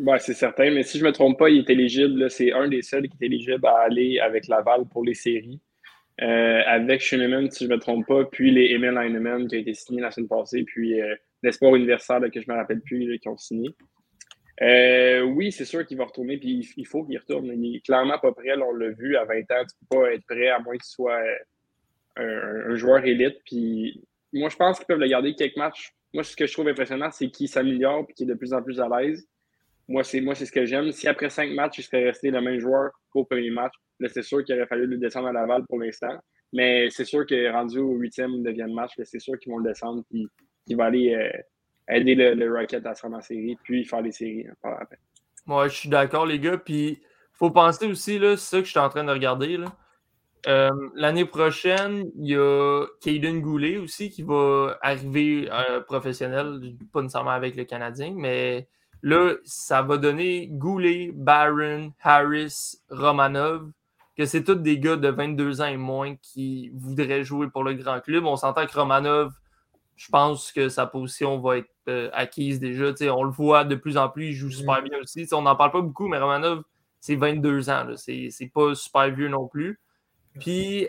[0.00, 2.30] Ouais, c'est certain, mais si je ne me trompe pas, il est éligible.
[2.30, 5.60] C'est un des seuls qui est éligible à aller avec Laval pour les séries.
[6.22, 9.58] Euh, avec Schönemann, si je ne me trompe pas, puis les Emil Heinemann qui a
[9.58, 13.18] été signé la semaine passée, puis euh, l'espoir universel que je ne me rappelle plus
[13.18, 13.74] qui ont signé.
[14.62, 17.46] Euh, oui, c'est sûr qu'il va retourner, puis il faut qu'il retourne.
[17.46, 20.12] Il est clairement pas prêt, on l'a vu à 20 ans, tu ne peux pas
[20.14, 21.20] être prêt à moins qu'il soit
[22.16, 23.36] un, joueur élite.
[23.44, 25.92] Puis moi, je pense qu'ils peuvent le garder quelques matchs.
[26.14, 28.62] Moi, ce que je trouve impressionnant, c'est qu'il s'améliore et qu'il est de plus en
[28.62, 29.26] plus à l'aise.
[29.90, 30.92] Moi, c'est moi, c'est ce que j'aime.
[30.92, 34.22] Si après cinq matchs, il serait resté le même joueur qu'au premier match, là, c'est
[34.22, 36.16] sûr qu'il aurait fallu le descendre à Laval pour l'instant.
[36.52, 39.68] Mais c'est sûr que rendu au huitième ou neuvième match, c'est sûr qu'ils vont le
[39.68, 40.26] descendre et
[40.64, 44.12] qu'il va aller euh, aider le, Rocket à se rendre en série, puis faire les
[44.12, 44.80] séries hein, par.
[45.44, 46.58] Moi, je suis d'accord, les gars.
[46.58, 49.58] Puis faut penser aussi, c'est ça que je suis en train de regarder.
[50.46, 57.02] Euh, l'année prochaine, il y a Caden Goulet aussi qui va arriver euh, professionnel, pas
[57.02, 58.68] nécessairement avec le Canadien, mais
[59.02, 63.70] Là, ça va donner Goulet, Barron, Harris, Romanov,
[64.16, 67.74] que c'est tous des gars de 22 ans et moins qui voudraient jouer pour le
[67.74, 68.26] grand club.
[68.26, 69.32] On s'entend que Romanov,
[69.96, 72.92] je pense que sa position va être euh, acquise déjà.
[73.14, 74.84] on le voit de plus en plus, il joue super mm.
[74.88, 75.26] bien aussi.
[75.32, 76.62] on n'en parle pas beaucoup, mais Romanov,
[77.00, 77.86] c'est 22 ans.
[77.96, 79.80] C'est pas super vieux non plus.
[80.38, 80.88] Puis,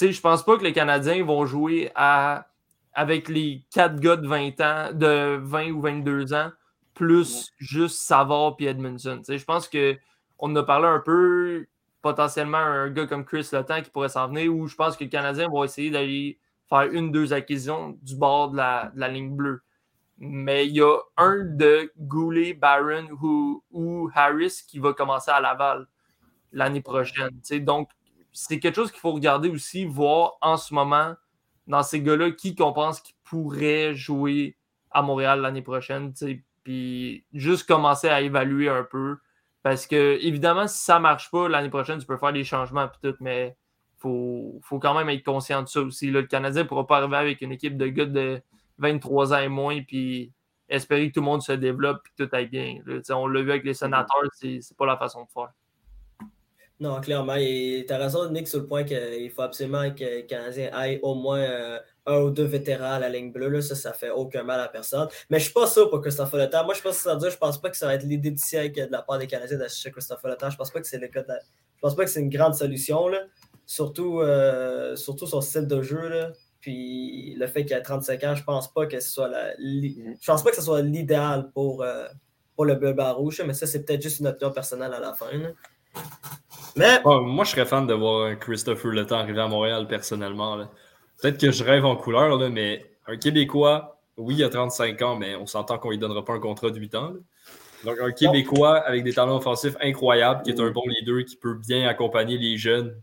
[0.00, 2.48] je pense pas que les Canadiens vont jouer à,
[2.92, 6.50] avec les quatre gars de 20 ans, de 20 ou 22 ans
[6.96, 9.22] plus juste Savard puis Edmondson.
[9.28, 11.66] je pense qu'on a parlé un peu
[12.00, 15.10] potentiellement un gars comme Chris Letang qui pourrait s'en venir, ou je pense que les
[15.10, 19.62] Canadiens vont essayer d'aller faire une, deux acquisitions du bord de la, ligne bleue.
[20.18, 25.40] Mais il y a un de Goulet, Barron ou, ou, Harris qui va commencer à
[25.40, 25.86] Laval
[26.52, 27.30] l'année prochaine.
[27.60, 27.90] Donc,
[28.32, 31.14] c'est quelque chose qu'il faut regarder aussi, voir en ce moment
[31.66, 34.56] dans ces gars-là qui qu'on pense qui pourrait jouer
[34.90, 36.14] à Montréal l'année prochaine
[36.66, 39.18] puis juste commencer à évaluer un peu.
[39.62, 42.86] Parce que, évidemment, si ça ne marche pas, l'année prochaine, tu peux faire des changements
[42.86, 43.56] et tout, mais
[43.96, 46.10] il faut, faut, quand même être conscient de ça aussi.
[46.10, 48.42] le Canadien ne pourra pas arriver avec une équipe de gars de
[48.78, 50.32] 23 ans et moins, puis
[50.68, 52.78] espérer que tout le monde se développe et que tout aille bien.
[53.10, 55.52] on l'a vu avec les sénateurs, c'est pas la façon de faire.
[56.80, 57.36] Non, clairement.
[57.36, 60.98] Et tu as raison, Nick, sur le point qu'il faut absolument que les Canadiens aillent
[61.02, 63.48] au moins euh, un ou deux vétérans à la ligne bleue.
[63.48, 65.08] Là, ça, ça fait aucun mal à personne.
[65.30, 67.36] Mais je suis pas sûr pour Christopher Le Moi, je pense que ça dire, je
[67.36, 69.90] pense pas que ça va être l'idée du siècle de la part des Canadiens d'acheter
[69.90, 72.30] Christopher Le Je pense pas que c'est le cas Je pense pas que c'est une
[72.30, 73.08] grande solution.
[73.08, 73.20] Là.
[73.66, 76.08] Surtout, euh, surtout son style de jeu.
[76.08, 76.32] Là.
[76.60, 80.16] Puis le fait qu'il a 35 ans, je pense pas que ce soit la, mm-hmm.
[80.20, 82.06] je pense pas que ce soit l'idéal pour, euh,
[82.54, 85.12] pour le bleu bas rouge, mais ça, c'est peut-être juste une opinion personnelle à la
[85.12, 85.26] fin.
[86.76, 87.00] Mais...
[87.04, 90.56] moi, je serais fan de voir Christopher Le arriver à Montréal personnellement.
[90.56, 90.70] Là.
[91.20, 95.16] Peut-être que je rêve en couleur, là, mais un Québécois, oui, il a 35 ans,
[95.16, 97.12] mais on s'entend qu'on ne lui donnera pas un contrat de 8 ans.
[97.84, 101.54] Donc, un Québécois avec des talents offensifs incroyables, qui est un bon leader, qui peut
[101.54, 102.94] bien accompagner les jeunes.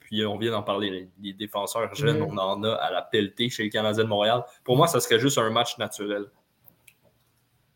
[0.00, 2.28] Puis, on vient d'en parler, les, défenseurs jeunes, mm.
[2.30, 4.44] on en a à la pelletée chez les Canadiens de Montréal.
[4.64, 6.26] Pour moi, ça serait juste un match naturel.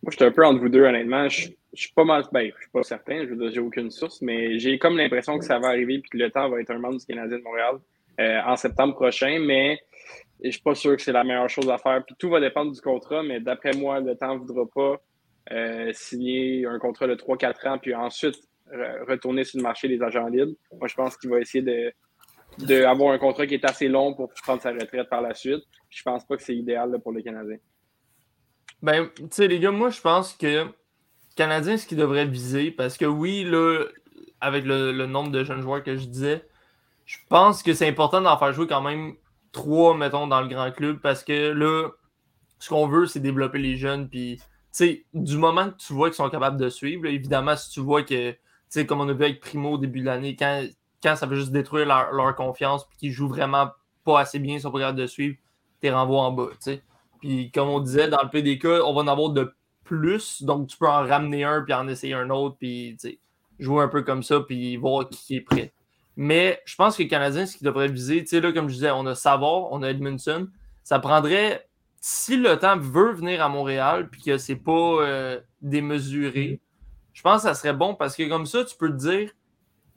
[0.02, 1.28] Moi, je suis un peu entre vous deux, honnêtement.
[1.28, 2.24] Je, je suis pas mal.
[2.32, 5.58] Ben, je suis pas certain, je n'ai aucune source, mais j'ai comme l'impression que ça
[5.58, 7.78] va arriver et que le temps va être un membre du Canadien de Montréal.
[8.20, 9.80] Euh, en septembre prochain, mais
[10.40, 12.04] je ne suis pas sûr que c'est la meilleure chose à faire.
[12.04, 15.00] Puis tout va dépendre du contrat, mais d'après moi, le temps ne voudra pas
[15.52, 18.36] euh, signer un contrat de 3-4 ans, puis ensuite
[19.08, 20.52] retourner sur le marché des agents libres.
[20.78, 24.62] Moi, je pense qu'il va essayer de, un contrat qui est assez long pour prendre
[24.62, 25.62] sa retraite par la suite.
[25.88, 27.58] Je pense pas que c'est idéal pour les Canadiens.
[28.82, 30.66] Ben, tu sais, les gars, moi, je pense que
[31.36, 33.86] Canadiens, ce qu'ils devraient viser, parce que oui, là,
[34.40, 36.42] avec le, nombre de jeunes joueurs que je disais,
[37.10, 39.14] je pense que c'est important d'en faire jouer quand même
[39.50, 41.88] trois, mettons, dans le grand club parce que là,
[42.60, 44.08] ce qu'on veut, c'est développer les jeunes.
[44.08, 47.70] Puis, tu sais, du moment que tu vois qu'ils sont capables de suivre, évidemment, si
[47.70, 50.36] tu vois que, tu sais, comme on a vu avec Primo au début de l'année,
[50.36, 50.62] quand,
[51.02, 53.70] quand ça veut juste détruire leur, confiance puis qu'ils jouent vraiment
[54.04, 55.36] pas assez bien, ils sont pas capables de suivre,
[55.80, 56.82] t'es renvoies en bas, tu sais.
[57.18, 60.76] Puis, comme on disait, dans le PDK, on va en avoir de plus, donc tu
[60.76, 63.18] peux en ramener un puis en essayer un autre, puis, tu sais,
[63.58, 65.72] jouer un peu comme ça, puis voir qui est prêt.
[66.22, 68.74] Mais je pense que les Canadiens, ce qu'ils devraient viser, tu sais, là, comme je
[68.74, 70.48] disais, on a Savard, on a Edmondson.
[70.84, 71.66] Ça prendrait,
[72.02, 76.60] si le temps veut venir à Montréal, puis que c'est pas euh, démesuré,
[77.14, 79.30] je pense que ça serait bon parce que comme ça, tu peux te dire,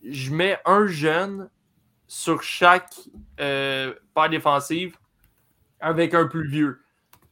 [0.10, 1.50] je mets un jeune
[2.08, 2.94] sur chaque
[3.42, 4.96] euh, paire défensive
[5.82, 6.80] avec un plus vieux.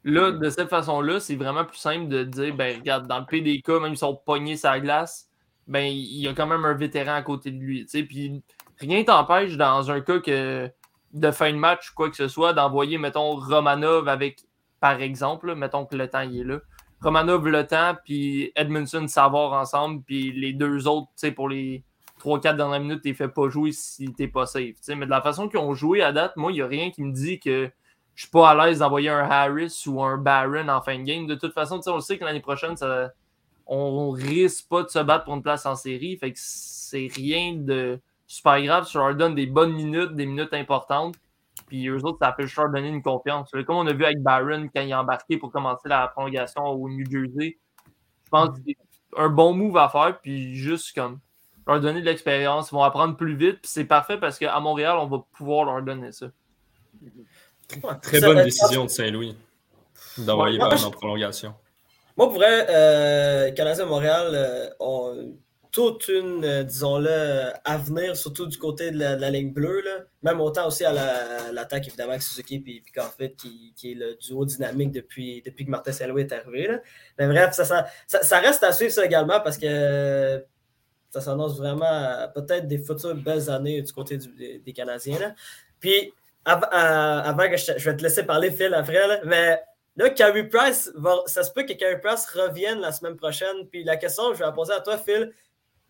[0.04, 3.70] Là, de cette façon-là, c'est vraiment plus simple de dire, ben, regarde, dans le PDK,
[3.70, 5.30] même s'ils sont pognés sa glace,
[5.66, 7.86] ben, il y a quand même un vétéran à côté de lui.
[7.86, 8.44] Puis
[8.82, 10.70] rien t'empêche, dans un cas que,
[11.14, 14.42] de fin de match ou quoi que ce soit, d'envoyer, mettons, Romanov avec,
[14.80, 16.60] par exemple, mettons que le temps il est là.
[17.02, 21.84] Romanov le temps, puis Edmondson savoir ensemble, puis les deux autres, tu sais, pour les
[22.24, 24.76] 3-4 dernières minutes, t'es fait pas jouer si t'es pas safe.
[24.90, 27.04] Mais de la façon qu'ils ont joué à date, moi, il n'y a rien qui
[27.04, 27.72] me dit que
[28.14, 31.26] je suis pas à l'aise d'envoyer un Harris ou un Barron en fin de game.
[31.26, 33.12] De toute façon, on sait que l'année prochaine, ça,
[33.66, 36.18] on, risque pas de se battre pour une place en série.
[36.18, 38.00] Fait que c'est rien de
[38.32, 38.88] super grave.
[38.88, 41.16] Ça leur donne des bonnes minutes, des minutes importantes.
[41.68, 43.52] Puis eux autres, ça peut juste leur donner une confiance.
[43.52, 46.90] Comme on a vu avec Barron quand il a embarqué pour commencer la prolongation au
[46.90, 47.58] New Jersey.
[48.26, 48.78] Je pense que c'est
[49.18, 50.20] un bon move à faire.
[50.22, 51.20] Puis juste comme
[51.68, 52.72] leur donner de l'expérience.
[52.72, 53.62] Ils vont apprendre plus vite.
[53.62, 56.28] Puis c'est parfait parce qu'à Montréal, on va pouvoir leur donner ça.
[58.02, 59.36] Très bonne décision de Saint-Louis
[60.18, 61.54] d'envoyer Barron en prolongation.
[62.18, 65.36] Moi, pour vrai, euh, Canadien Montréal euh, ont
[65.72, 69.82] toute une, euh, disons-le, avenir, surtout du côté de la, ligne bleue.
[69.82, 70.04] Là.
[70.22, 70.92] Même autant aussi à
[71.52, 72.84] l'attaque, évidemment, avec Suzuki et
[73.18, 76.68] fait qui, qui, est le duo dynamique depuis, depuis que Martin Saint-Louis est arrivé.
[76.68, 76.80] Là.
[77.18, 80.44] Mais bref, ça, ça, ça, reste à suivre ça également parce que
[81.10, 85.20] ça s'annonce vraiment peut-être des futures belles années du côté des, Canadiens.
[85.20, 85.36] Là.
[85.80, 89.62] Puis, avant que je, vais te laisser parler, Phil, après, là, mais
[89.96, 90.92] là, Carey Price,
[91.28, 93.68] ça se peut que Carey Price revienne la semaine prochaine.
[93.70, 95.32] Puis la question que je vais la poser à toi, Phil,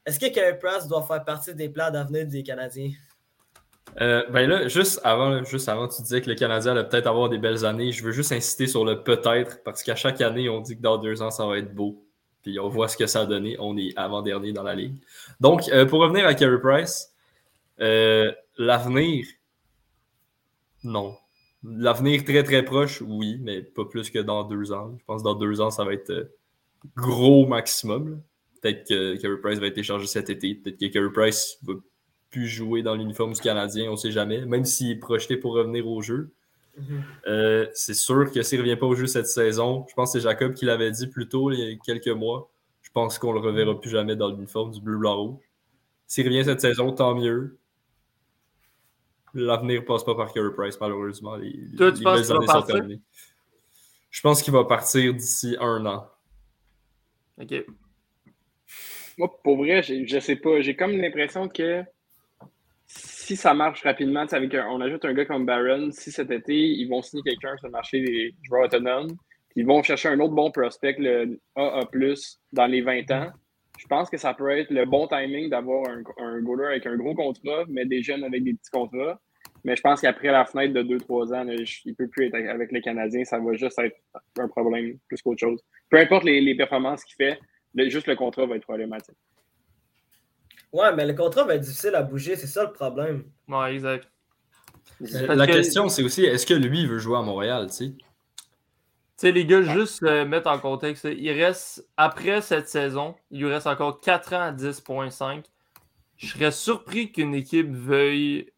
[0.05, 2.91] est-ce que Carey Price doit faire partie des plans d'avenir des Canadiens?
[3.99, 7.29] Euh, ben là, juste avant, juste avant, tu disais que le Canadien allait peut-être avoir
[7.29, 7.91] des belles années.
[7.91, 10.97] Je veux juste insister sur le peut-être, parce qu'à chaque année, on dit que dans
[10.97, 12.03] deux ans, ça va être beau.
[12.41, 13.57] Puis on voit ce que ça a donné.
[13.59, 14.95] On est avant-dernier dans la ligue.
[15.39, 17.13] Donc, euh, pour revenir à Carey Price,
[17.81, 19.25] euh, l'avenir,
[20.83, 21.15] non.
[21.63, 24.95] L'avenir très très proche, oui, mais pas plus que dans deux ans.
[24.97, 26.31] Je pense que dans deux ans, ça va être
[26.95, 28.21] gros maximum.
[28.61, 30.55] Peut-être que Carey Price va être échangé cet été.
[30.55, 31.73] Peut-être que Carey Price va
[32.29, 35.53] plus jouer dans l'uniforme du Canadien, on ne sait jamais, même s'il est projeté pour
[35.53, 36.31] revenir au jeu.
[36.77, 37.03] Mhm.
[37.27, 40.19] Euh, c'est sûr que s'il ne revient pas au jeu cette saison, je pense que
[40.19, 42.49] c'est Jacob qui l'avait dit plus tôt, il y a quelques mois.
[42.81, 45.43] Je pense qu'on ne le reverra plus jamais dans l'uniforme du bleu-blanc-rouge.
[46.07, 47.57] S'il revient cette saison, tant mieux.
[49.33, 51.35] L'avenir ne passe pas par Carey Price, malheureusement.
[51.35, 52.83] Les, Toi, tu penses qu'il va
[54.09, 56.09] Je pense qu'il va partir d'ici un an.
[57.41, 57.65] OK.
[59.21, 60.61] Moi, pour vrai, je sais pas.
[60.61, 61.83] J'ai comme l'impression que
[62.87, 66.89] si ça marche rapidement, avec on ajoute un gars comme Baron, si cet été, ils
[66.89, 69.15] vont signer quelqu'un sur le marché des joueurs autonomes,
[69.55, 71.81] ils vont chercher un autre bon prospect, le AA,
[72.51, 73.27] dans les 20 ans,
[73.77, 76.95] je pense que ça peut être le bon timing d'avoir un, un goaler avec un
[76.95, 79.21] gros contrat, mais des jeunes avec des petits contrats.
[79.63, 82.71] Mais je pense qu'après la fenêtre de 2-3 ans, il ne peut plus être avec
[82.71, 83.23] les Canadiens.
[83.23, 83.97] Ça va juste être
[84.39, 85.61] un problème plus qu'autre chose.
[85.91, 87.37] Peu importe les performances qu'il fait,
[87.75, 89.17] juste le contrat va être problématique.
[90.71, 93.25] Ouais, mais le contrat va être difficile à bouger, c'est ça le problème.
[93.47, 94.07] Ouais, exact.
[94.99, 97.91] La question, c'est aussi, est-ce que lui veut jouer à Montréal, tu sais?
[97.91, 103.47] Tu sais, les gars, juste mettre en contexte, il reste, après cette saison, il lui
[103.51, 105.43] reste encore 4 ans à 10.5.
[106.17, 108.51] Je serais surpris qu'une équipe veuille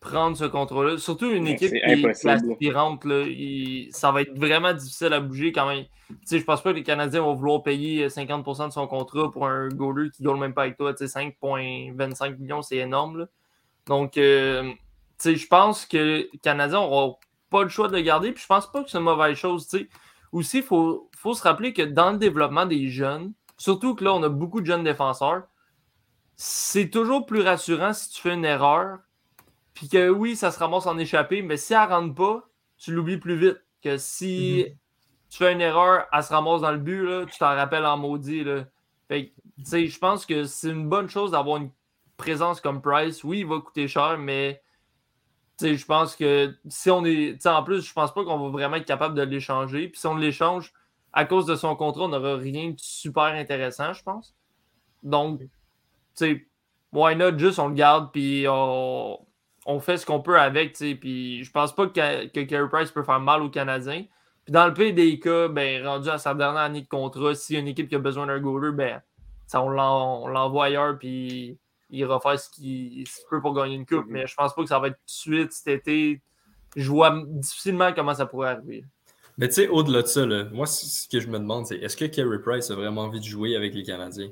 [0.00, 0.98] prendre ce contrôle-là.
[0.98, 3.04] Surtout une équipe qui est aspirante.
[3.04, 3.26] Là,
[3.92, 5.84] ça va être vraiment difficile à bouger quand même.
[6.24, 9.46] Sais, je pense pas que les Canadiens vont vouloir payer 50% de son contrat pour
[9.46, 10.92] un goaler qui ne même pas avec toi.
[10.92, 13.28] 5,25 millions, c'est énorme.
[13.86, 14.72] Donc, euh,
[15.22, 17.16] je pense que les Canadiens n'auront
[17.50, 18.32] pas le choix de le garder.
[18.32, 19.68] Puis je pense pas que c'est une mauvaise chose.
[20.32, 24.14] Aussi, il faut, faut se rappeler que dans le développement des jeunes, surtout que là,
[24.14, 25.42] on a beaucoup de jeunes défenseurs,
[26.36, 29.00] c'est toujours plus rassurant si tu fais une erreur
[29.80, 32.44] puis que oui, ça se ramasse en échappée, mais si elle ne rentre pas,
[32.76, 33.62] tu l'oublies plus vite.
[33.82, 34.76] Que si mhm.
[35.30, 37.96] tu fais une erreur, elle se ramasse dans le but, là, tu t'en rappelles en
[37.96, 38.44] maudit.
[38.44, 38.66] Là.
[39.08, 41.70] Fait je pense que c'est une bonne chose d'avoir une
[42.18, 43.24] présence comme Price.
[43.24, 44.60] Oui, il va coûter cher, mais
[45.62, 47.46] je pense que si on est.
[47.46, 49.88] En plus, je pense pas qu'on va vraiment être capable de l'échanger.
[49.88, 50.74] Puis si on l'échange,
[51.14, 54.34] à cause de son contrat, on n'aura rien de super intéressant, je pense.
[55.02, 55.48] Donc, tu
[56.16, 56.46] sais,
[56.92, 57.38] why not?
[57.38, 59.18] Juste on le garde, puis on,
[59.66, 60.74] on fait ce qu'on peut avec.
[60.74, 64.04] Puis je pense pas que, que Carey Price peut faire mal aux Canadiens.
[64.44, 67.54] Puis dans le pays des cas, ben, rendu à sa dernière année de contrat, s'il
[67.54, 69.02] y a une équipe qui a besoin d'un goaler, ben,
[69.54, 69.68] on
[70.28, 71.58] l'envoie ailleurs, puis
[71.90, 74.06] il ira faire ce qu'il peut pour gagner une coupe.
[74.08, 76.22] Mais je pense pas que ça va être tout de suite cet été.
[76.76, 78.84] Je vois difficilement comment ça pourrait arriver.
[79.38, 82.04] Mais tu sais, au-delà de ça, moi, ce que je me demande, c'est est-ce que
[82.04, 84.30] Kerry Price a vraiment envie de jouer avec les Canadiens?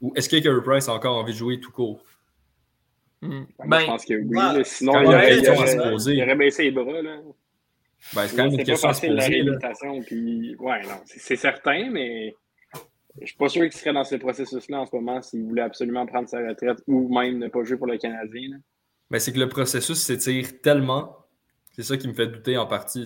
[0.00, 2.02] Ou est-ce que Kerry Price a encore envie de jouer tout court?
[3.22, 3.44] Hmm.
[3.58, 4.34] Ben, Ben, je pense que oui.
[4.34, 4.64] là.
[4.64, 6.12] Sinon, il aurait, une il, question à se aurait, poser.
[6.14, 7.02] il aurait baissé les bras.
[7.02, 7.16] Là.
[8.14, 9.20] Ben, c'est quand même une pas question à se la poser.
[9.20, 9.26] là.
[9.28, 10.00] réhabilitation.
[10.02, 10.56] Puis...
[10.58, 12.34] Ouais, non, c'est certain, mais
[13.20, 16.06] je suis pas sûr qu'il serait dans ce processus-là en ce moment s'il voulait absolument
[16.06, 18.48] prendre sa retraite ou même ne pas jouer pour le Canadien.
[18.52, 18.56] là.
[19.10, 21.16] Mais c'est que le processus s'étire tellement.
[21.72, 23.04] C'est ça qui me fait douter en partie.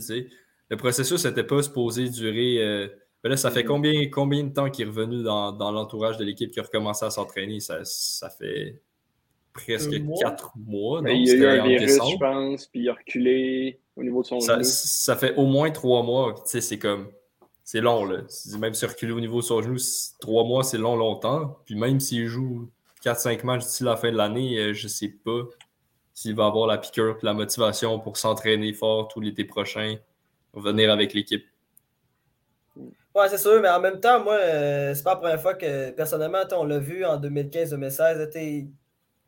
[0.71, 2.59] Le processus n'était pas supposé durer.
[2.63, 2.89] euh,
[3.23, 3.69] ben là, ça fait Mhm.
[3.69, 7.05] combien, combien de temps qu'il est revenu dans, dans l'entourage de l'équipe qui a recommencé
[7.07, 7.59] à s'entraîner?
[7.61, 8.83] Ça, ça fait
[9.55, 10.19] presque mois?
[10.21, 11.01] quatre mois.
[11.01, 11.09] Non?
[11.11, 14.27] il y a eu un virus, je pense, puis il a reculé au niveau de
[14.27, 14.65] son Ça, genou.
[14.65, 16.35] ça fait au moins trois mois.
[16.35, 17.09] Tu sais, c'est comme.
[17.63, 18.19] C'est long, là.
[18.59, 19.79] Même si reculer au niveau de son genou,
[20.21, 21.57] trois mois, c'est long, longtemps.
[21.65, 22.69] Puis même s'il joue
[23.03, 25.41] 4-5 matchs d'ici la fin de l'année, euh, je sais pas
[26.13, 29.97] s'il va avoir la piqûre et la motivation pour s'entraîner fort tout l'été prochain,
[30.53, 31.45] revenir avec l'équipe.
[33.15, 35.91] Ouais, c'est sûr, mais en même temps, moi, euh, c'est pas la première fois que,
[35.91, 38.71] personnellement, on l'a vu en 2015-2016.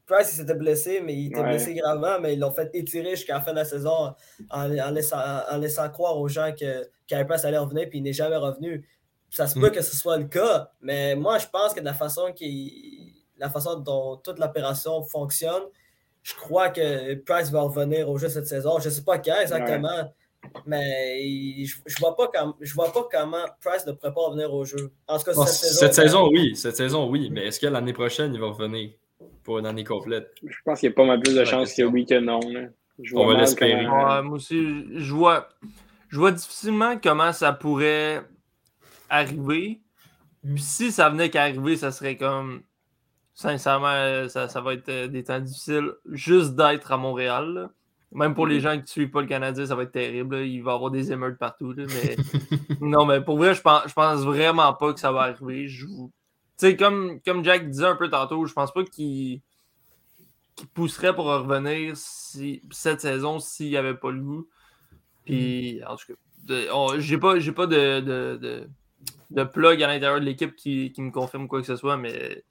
[0.06, 1.48] Price, il s'était blessé, mais il était Ouais.
[1.50, 4.90] blessé gravement, mais ils l'ont fait étirer jusqu'à la fin de la saison en, en
[4.90, 5.18] laissant,
[5.50, 8.86] en laissant croire aux gens que Carey Price allait revenir, puis il n'est jamais revenu.
[9.30, 9.72] Ça se peut Mm.
[9.72, 12.32] que ce soit le cas, mais moi, je pense que de la façon,
[13.38, 15.62] la façon dont toute l'opération fonctionne,
[16.22, 18.78] je crois que Price va revenir au jeu cette saison.
[18.78, 20.12] Je ne sais pas quand exactement,
[20.64, 24.64] mais je ne vois, pas je vois pas comment Price ne pourrait pas revenir au
[24.64, 24.92] jeu.
[25.08, 25.78] En tout cas, cette saison.
[25.80, 26.56] cette saison, oui.
[26.56, 27.28] Cette saison, oui.
[27.30, 28.90] Mais est-ce que l'année prochaine, il va revenir?
[29.46, 30.34] Pour une année complète?
[30.44, 32.40] Je pense qu'il y a pas mal plus de chances que oui que non.
[32.52, 32.68] là.
[33.02, 33.84] Je On va l'espérer.
[33.84, 35.48] comment- Ouais, moi aussi, je vois,
[36.08, 38.22] je vois difficilement comment ça pourrait
[39.08, 39.80] arriver.
[40.42, 42.62] Puis si ça venait qu'à arriver, ça serait comme.
[43.34, 47.52] Sincèrement, euh, ça, ça va être euh, des temps difficiles juste d'être à Montréal.
[47.52, 47.70] là.
[48.12, 48.60] Même pour les Mhm.
[48.62, 50.36] gens qui ne suivent pas le Canadien, ça va être terrible.
[50.36, 50.42] là.
[50.42, 51.72] Il va y avoir des émeutes partout.
[51.72, 52.16] là, mais...
[52.80, 55.68] non, mais pour vrai, je pense, je pense vraiment pas que ça va arriver.
[55.68, 56.10] Je vous-
[56.56, 59.40] sais, comme, comme Jack disait un peu tantôt, je pense pas qu'il
[60.54, 64.48] qu'il pousserait pour revenir si, cette saison s'il n'y avait pas le goût.
[65.24, 68.70] Puis, en tout cas, j'ai pas, j'ai pas de, de, de,
[69.30, 72.44] de plug à l'intérieur de l'équipe qui, qui me confirme quoi que ce soit, mais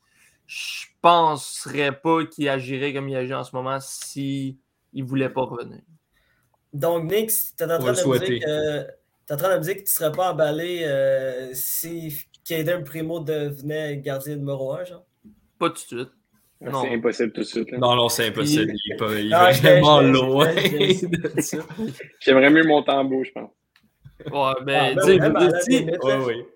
[0.47, 4.59] je penserais pas qu'il agirait comme il agit en ce moment si
[4.93, 5.81] il voulait pas revenir.
[6.73, 8.27] Donc, Nick, tu es en On va train le de me souhaiter.
[8.29, 8.87] dire que
[9.25, 12.83] t'es en train de me dire que tu ne serais pas emballé euh, si Caden
[12.83, 15.05] Primo devenait gardien numéro 1, genre?
[15.59, 16.09] Pas tout de suite.
[16.61, 16.83] Non.
[16.83, 17.71] C'est impossible tout de suite.
[17.71, 17.77] là.
[17.79, 18.71] Non, non, c'est impossible.
[18.85, 21.05] Il est, pas, il est Ah, vraiment je- je- loin je-
[21.35, 21.57] de ça.
[22.19, 23.51] J'aimerais mieux mon tambour, je pense.
[24.31, 26.25] Ouais, ben, Ah, ben tu sais, je veux dire, si- limite, Ouais, là.
[26.25, 26.47] ouais.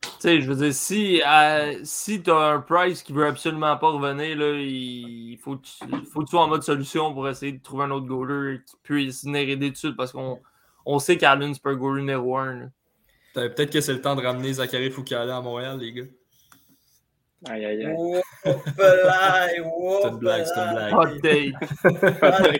[0.00, 3.76] Tu sais, je veux dire, si, euh, si tu as un Price qui veut absolument
[3.76, 7.28] pas revenir, là, il faut que, tu, faut que tu sois en mode solution pour
[7.28, 10.38] essayer de trouver un autre goaler qui puisse venir aider tout de suite parce qu'on
[10.86, 12.70] on sait qu'Allen, c'est pas un goaler numéro 1.
[13.40, 16.02] Peut- Peut-être que c'est le temps de ramener Zachary Foucault à Montréal, les gars.
[17.48, 17.96] Aïe, aïe, aïe.
[18.44, 20.94] C'est une blague, c'est une blague.
[20.94, 21.52] Hot take.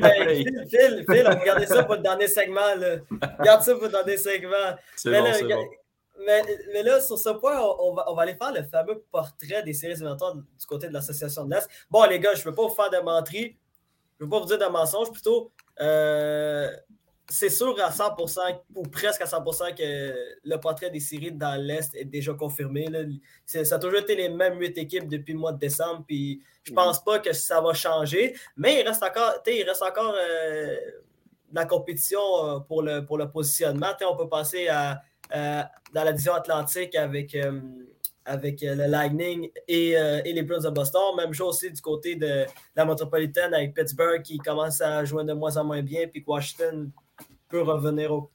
[0.05, 2.75] Hey, Phil, Phil, Phil, on va garder ça pour le dernier segment.
[2.77, 2.97] Là.
[3.45, 4.77] Garde ça pour le dernier segment.
[4.95, 5.71] C'est Mais bon, là, c'est regarde- bon.
[6.27, 9.05] Mais, mais là, sur ce point, on, on va, on va aller faire le fameux
[9.13, 11.69] portrait des séries éliminatoires du côté de l'Association de l'Est.
[11.91, 13.57] Bon, les gars, je ne veux pas vous faire de menterie.
[14.19, 15.13] Je ne veux pas vous dire de mensonges.
[15.13, 16.69] Plutôt, euh,
[17.29, 18.39] c'est sûr à 100%
[18.75, 22.87] ou presque à 100% que le portrait des séries dans l'Est est déjà confirmé.
[22.87, 23.01] là.
[23.45, 26.05] Ça a toujours été les mêmes huit équipes depuis le mois de décembre.
[26.07, 28.35] Puis je pense pas que ça va changer.
[28.57, 30.77] Mais il reste encore, il reste encore euh,
[31.53, 33.93] la compétition euh, pour le, pour le positionnement.
[34.09, 35.03] On peut passer à,
[35.35, 35.63] euh,
[35.93, 37.61] dans la division atlantique avec, euh,
[38.25, 41.17] avec le Lightning et, euh, et les Bruins de Boston.
[41.17, 45.35] Même chose aussi du côté de la métropolitaine avec Pittsburgh qui commence à jouer de
[45.35, 46.91] moins en moins bien, puis Washington
[47.49, 48.31] peut revenir au,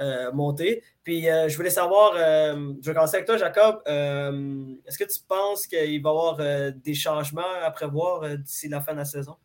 [0.00, 0.82] euh, monter.
[1.04, 3.82] Puis euh, je voulais savoir, euh, je vais commencer avec toi, Jacob.
[3.86, 6.38] Euh, Est-ce que tu penses qu'il va y avoir
[6.74, 9.36] des changements à prévoir d'ici la fin de la saison?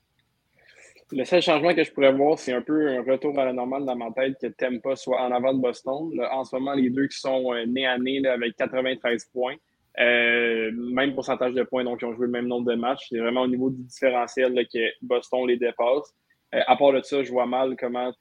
[1.12, 3.86] Le seul changement que je pourrais voir, c'est un peu un retour à la normale
[3.86, 6.10] dans ma tête que Tempa soit en avant de Boston.
[6.32, 9.56] En ce moment, les deux qui sont nez à nez avec 93 points.
[9.98, 13.08] Même pourcentage de points, donc ils ont joué le même nombre de matchs.
[13.10, 16.16] C'est vraiment au niveau du différentiel que Boston les dépasse.
[16.52, 18.12] À part de ça, je vois mal comment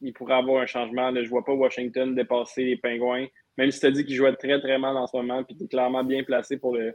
[0.00, 1.12] il pourrait avoir un changement.
[1.14, 3.26] Je vois pas Washington dépasser les Pingouins.
[3.56, 5.64] Même si tu as dit qu'ils jouaient très très mal en ce moment, puis tu
[5.64, 6.94] es clairement bien placé pour le,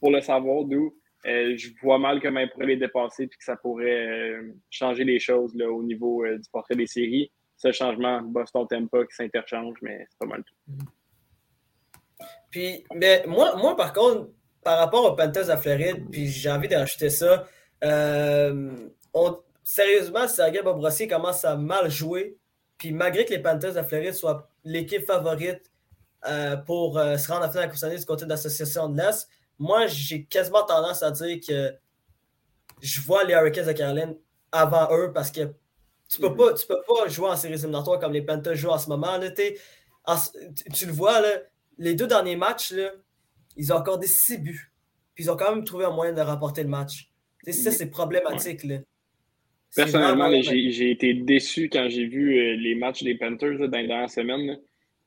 [0.00, 0.94] pour le savoir, d'où
[1.26, 5.04] euh, je vois mal comment ils pourraient les dépasser puis que ça pourrait euh, changer
[5.04, 7.30] les choses là, au niveau euh, du portrait des séries.
[7.56, 10.84] Ce changement, Boston Tampa qui s'interchange, mais c'est pas mal tout.
[12.50, 14.30] Puis, mais moi, moi, par contre,
[14.62, 17.48] par rapport aux Panthers à Floride, puis j'ai envie de rajouter ça,
[17.82, 19.38] on,
[19.68, 22.38] sérieusement, Sergei Bobrovski commence à mal jouer.
[22.78, 25.70] Puis malgré que les Panthers de Floride soient l'équipe favorite
[26.26, 28.96] euh, pour euh, se rendre à la finale de la du côté de l'association de
[28.96, 31.74] l'Est, moi, j'ai quasiment tendance à dire que
[32.80, 34.16] je vois les Hurricanes de Caroline
[34.52, 35.52] avant eux parce que
[36.08, 38.78] tu peux, pas, tu peux pas jouer en séries éliminatoires comme les Panthers jouent en
[38.78, 39.18] ce moment.
[40.72, 41.28] tu, le vois, là,
[41.76, 42.90] les deux derniers matchs, là,
[43.56, 44.72] ils ont accordé six buts.
[45.14, 47.12] Puis ils ont quand même trouvé un moyen de rapporter le match.
[47.50, 48.64] ça, c'est problématique.
[48.64, 48.78] Là.
[49.74, 54.10] Personnellement, j'ai été déçu quand j'ai vu euh, les matchs des Panthers dans les dernières
[54.10, 54.58] semaines.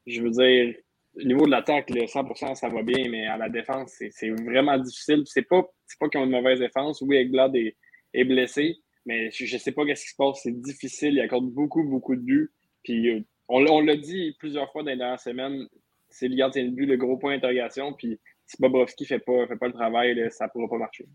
[0.05, 0.75] Je veux dire,
[1.15, 5.23] au niveau de l'attaque, 100%, ça va bien, mais à la défense, c'est vraiment difficile.
[5.25, 5.63] C'est pas,
[5.99, 7.01] pas qu'ils ont une mauvaise défense.
[7.01, 7.75] Oui, Egblad est,
[8.13, 10.39] est blessé, mais je ne sais pas ce qui se passe.
[10.43, 11.13] C'est difficile.
[11.13, 12.51] Il accorde beaucoup, beaucoup de buts.
[12.83, 15.67] Puis euh, on, on l'a dit plusieurs fois dans les dernières semaines,
[16.09, 17.93] c'est le gardien de but, le gros point d'interrogation.
[17.93, 21.05] Puis si Bobrovski ne fait pas, fait pas le travail, ça ne pourra pas marcher.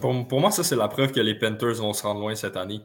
[0.00, 2.56] Ben, pour, moi, ça, c'est la preuve que les Panthers vont se rendre loin cette
[2.56, 2.80] année.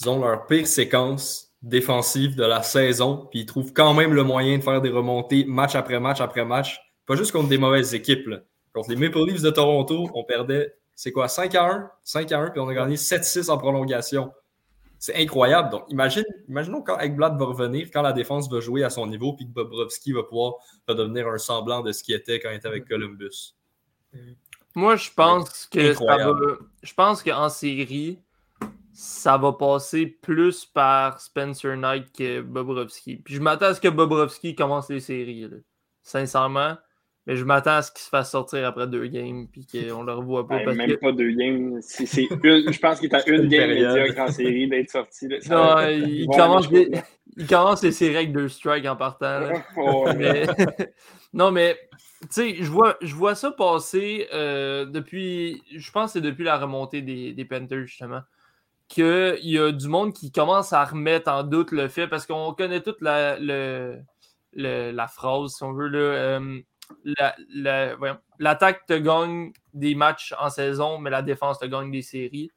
[0.00, 4.24] Ils ont leur pire séquence défensive de la saison, puis ils trouvent quand même le
[4.24, 6.80] moyen de faire des remontées match après match après match.
[7.06, 8.30] Pas juste contre des mauvaises équipes.
[8.72, 11.90] Contre les Maple Leafs de Toronto, on perdait, c'est quoi, 5 à 1?
[12.02, 14.32] 5 à 1, puis on a gagné 7-6 en prolongation.
[14.98, 15.70] C'est incroyable.
[15.70, 19.34] Donc, imagine, imaginons quand Ekblad va revenir, quand la défense va jouer à son niveau,
[19.34, 20.54] puis que Bobrovski va pouvoir
[20.88, 23.54] redevenir un semblant de ce qu'il était quand il était avec Columbus.
[24.74, 26.34] Moi, je pense que ça va,
[26.82, 28.18] je pense qu'en série,
[28.92, 33.16] ça va passer plus par Spencer Knight que Bobrovski.
[33.16, 35.48] Puis je m'attends à ce que Bobrovski commence les séries,
[36.02, 36.76] sincèrement.
[37.26, 40.12] Mais je m'attends à ce qu'il se fasse sortir après deux games puis qu'on le
[40.12, 40.64] revoit pas.
[40.64, 41.78] Ben, même pas deux games.
[41.82, 45.28] je pense qu'il est à une game médiocre en série d'être sorti.
[45.48, 46.68] non, il, commence
[47.40, 49.40] il commence les séries avec deux strikes en partant.
[51.32, 51.78] non, mais
[52.22, 55.62] tu sais, je vois, je vois ça passer euh, depuis.
[55.74, 58.20] Je pense que c'est depuis la remontée des, des Panthers, justement.
[58.88, 62.52] Qu'il y a du monde qui commence à remettre en doute le fait, parce qu'on
[62.52, 66.60] connaît toute la, la phrase, si on veut, euh,
[68.38, 72.50] l'attaque te gagne des matchs en saison, mais la défense te gagne des séries.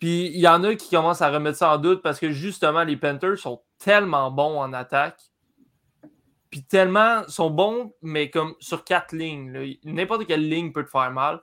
[0.00, 2.82] Puis il y en a qui commencent à remettre ça en doute parce que justement,
[2.82, 5.20] les Panthers sont tellement bons en attaque
[6.50, 9.78] puis tellement sont bons, mais comme sur quatre lignes.
[9.84, 11.40] N'importe quelle ligne peut te faire mal.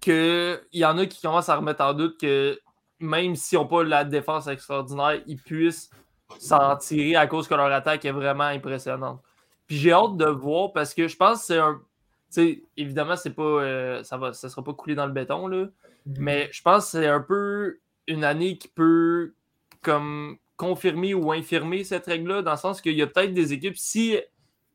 [0.00, 2.58] Qu'il y en a qui commencent à remettre en doute que
[2.98, 5.90] même s'ils n'ont pas la défense extraordinaire, ils puissent
[6.40, 9.22] s'en tirer à cause que leur attaque est vraiment impressionnante.
[9.68, 11.80] Puis j'ai hâte de voir parce que je pense que c'est un.
[12.34, 15.64] Sais, évidemment, c'est pas, euh, ça ne ça sera pas coulé dans le béton, là,
[15.64, 16.16] mm-hmm.
[16.18, 19.34] mais je pense que c'est un peu une année qui peut
[19.82, 23.76] comme confirmer ou infirmer cette règle-là, dans le sens qu'il y a peut-être des équipes,
[23.76, 24.16] si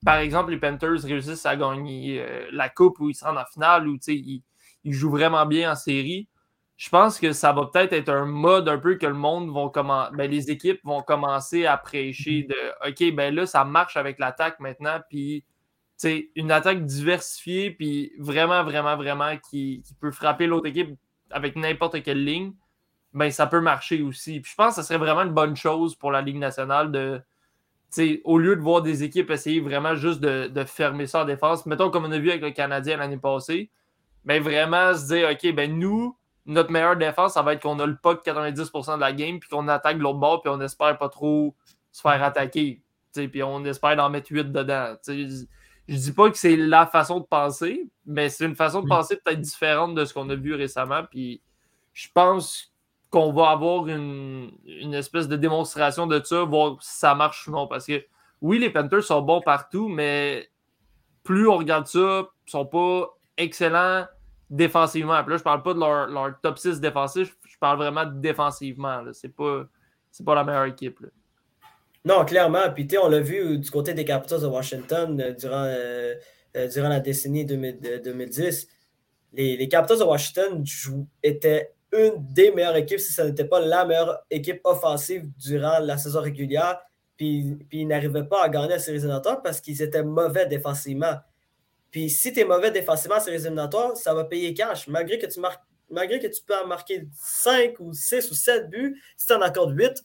[0.06, 3.88] par exemple les Panthers réussissent à gagner euh, la coupe ou ils sont en finale
[3.88, 4.44] ou ils,
[4.84, 6.28] ils, jouent vraiment bien en série,
[6.76, 9.70] je pense que ça va peut-être être un mode un peu que le monde vont
[9.70, 14.20] commencer, ben, les équipes vont commencer à prêcher de OK, ben là, ça marche avec
[14.20, 15.44] l'attaque maintenant, puis
[16.36, 20.96] une attaque diversifiée, puis vraiment, vraiment, vraiment qui, qui peut frapper l'autre équipe
[21.32, 22.54] avec n'importe quelle ligne
[23.14, 24.40] ben, ça peut marcher aussi.
[24.42, 27.22] Puis je pense que ce serait vraiment une bonne chose pour la Ligue nationale de,
[28.24, 31.90] au lieu de voir des équipes essayer vraiment juste de, fermer ça en défense, mettons
[31.90, 33.72] comme on a vu avec le Canadien l'année passée,
[34.26, 37.86] ben, vraiment se dire, OK, ben nous, notre meilleure défense, ça va être qu'on a
[37.86, 41.10] le puck 90% de la game, puis qu'on attaque l'autre bord, puis on espère pas
[41.10, 41.56] trop
[41.92, 42.82] se faire attaquer.
[43.14, 44.96] Puis on espère d'en mettre 8 dedans.
[45.88, 49.18] Je dis pas que c'est la façon de penser, mais c'est une façon de penser
[49.24, 51.04] peut-être différente de ce qu'on a vu récemment.
[51.10, 51.42] Puis
[51.94, 52.74] je pense
[53.10, 54.52] qu'on va avoir une,
[54.94, 57.68] espèce de démonstration de ça, voir si ça marche ou non.
[57.68, 58.04] Parce que
[58.42, 60.50] oui, les Panthers sont bons partout, mais
[61.24, 64.06] plus on regarde ça, ils sont pas excellents
[64.50, 65.22] défensivement.
[65.24, 69.04] Puis là, je parle pas de leur, top 6 défensif, je parle vraiment défensivement.
[69.14, 69.64] C'est pas,
[70.26, 71.00] pas la meilleure équipe.
[72.08, 72.72] Non, clairement.
[72.74, 76.16] Puis on l'a vu du côté des Capitals de Washington euh, durant, euh,
[76.56, 78.68] euh, durant la décennie 2010.
[79.34, 80.64] Les, Capitals de Washington
[81.22, 85.98] étaient une des meilleures équipes, si ce n'était pas la meilleure équipe offensive durant la
[85.98, 86.80] saison régulière.
[87.18, 91.16] Puis, ils n'arrivaient pas à gagner la série éliminatoire parce qu'ils étaient mauvais défensivement.
[91.92, 94.88] Puis si tu es mauvais défensivement en série éliminatoire, ça va payer cash.
[94.88, 95.42] Malgré que tu
[95.90, 99.42] malgré que tu peux en marquer 5 ou 6 ou 7 buts, si tu en
[99.42, 100.04] accordes 8,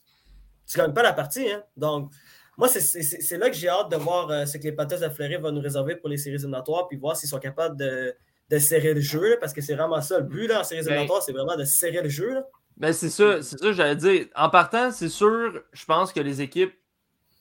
[0.67, 1.51] tu ne gagnes pas la partie.
[1.51, 1.63] Hein?
[1.77, 2.11] Donc,
[2.57, 5.37] moi, c'est là que j'ai hâte de voir euh, ce que les Panthers de Fleury
[5.37, 8.15] vont nous réserver pour les séries éliminatoires, puis voir s'ils sont capables de,
[8.51, 10.19] de serrer le jeu, parce que c'est vraiment ça.
[10.19, 12.43] Le but là, en séries ben, éliminatoires, c'est vraiment de serrer le jeu.
[12.77, 14.27] Ben c'est ça, c'est ça, j'allais dire.
[14.35, 16.75] En partant, c'est sûr, je pense que les équipes,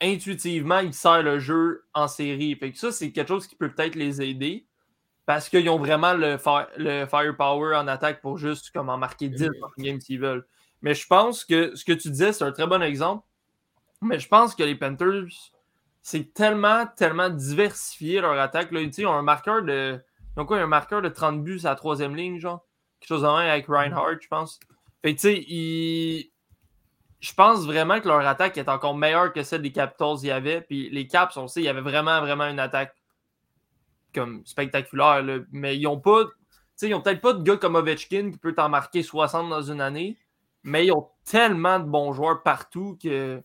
[0.01, 2.55] intuitivement, ils serrent le jeu en série.
[2.55, 4.65] Fait que ça, c'est quelque chose qui peut peut-être les aider.
[5.25, 6.37] parce qu'ils ont vraiment le,
[6.77, 10.45] le, firepower en attaque pour juste comme en marquer 10 dans une game s'ils veulent.
[10.81, 13.25] Mais je pense que ce que tu disais, c'est un très bon exemple.
[14.01, 15.27] Mais je pense que les Panthers,
[16.01, 18.71] c'est tellement, tellement diversifié leur attaque.
[18.71, 18.81] Là.
[18.81, 20.03] Ils ont un marqueur de.
[20.35, 22.65] Quoi, un marqueur de 30 buts à la troisième ligne, genre?
[22.99, 24.59] Quelque chose en même avec Reinhardt, je pense.
[25.03, 26.31] Tu sais, ils...
[27.19, 30.61] je pense vraiment que leur attaque est encore meilleure que celle des Capitals y avait.
[30.61, 32.95] Puis les Caps, on sait, il y avait vraiment, vraiment une attaque
[34.13, 35.23] comme spectaculaire.
[35.51, 36.23] Mais ils ont pas.
[36.81, 39.81] ils ont peut-être pas de gars comme Ovechkin qui peut t'en marquer 60 dans une
[39.81, 40.17] année.
[40.63, 43.41] Mais ils ont tellement de bons joueurs partout que,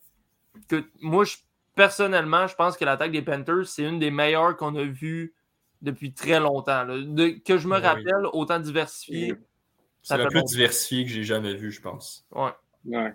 [0.69, 1.37] que moi, je,
[1.75, 5.35] personnellement, je pense que l'attaque des Panthers, c'est une des meilleures qu'on a vues
[5.83, 6.87] depuis très longtemps.
[6.87, 9.35] que je me rappelle, autant diversifié.
[10.03, 12.27] C'est la plus diversifiée que j'ai jamais vue, je pense.
[12.33, 13.13] Ouais.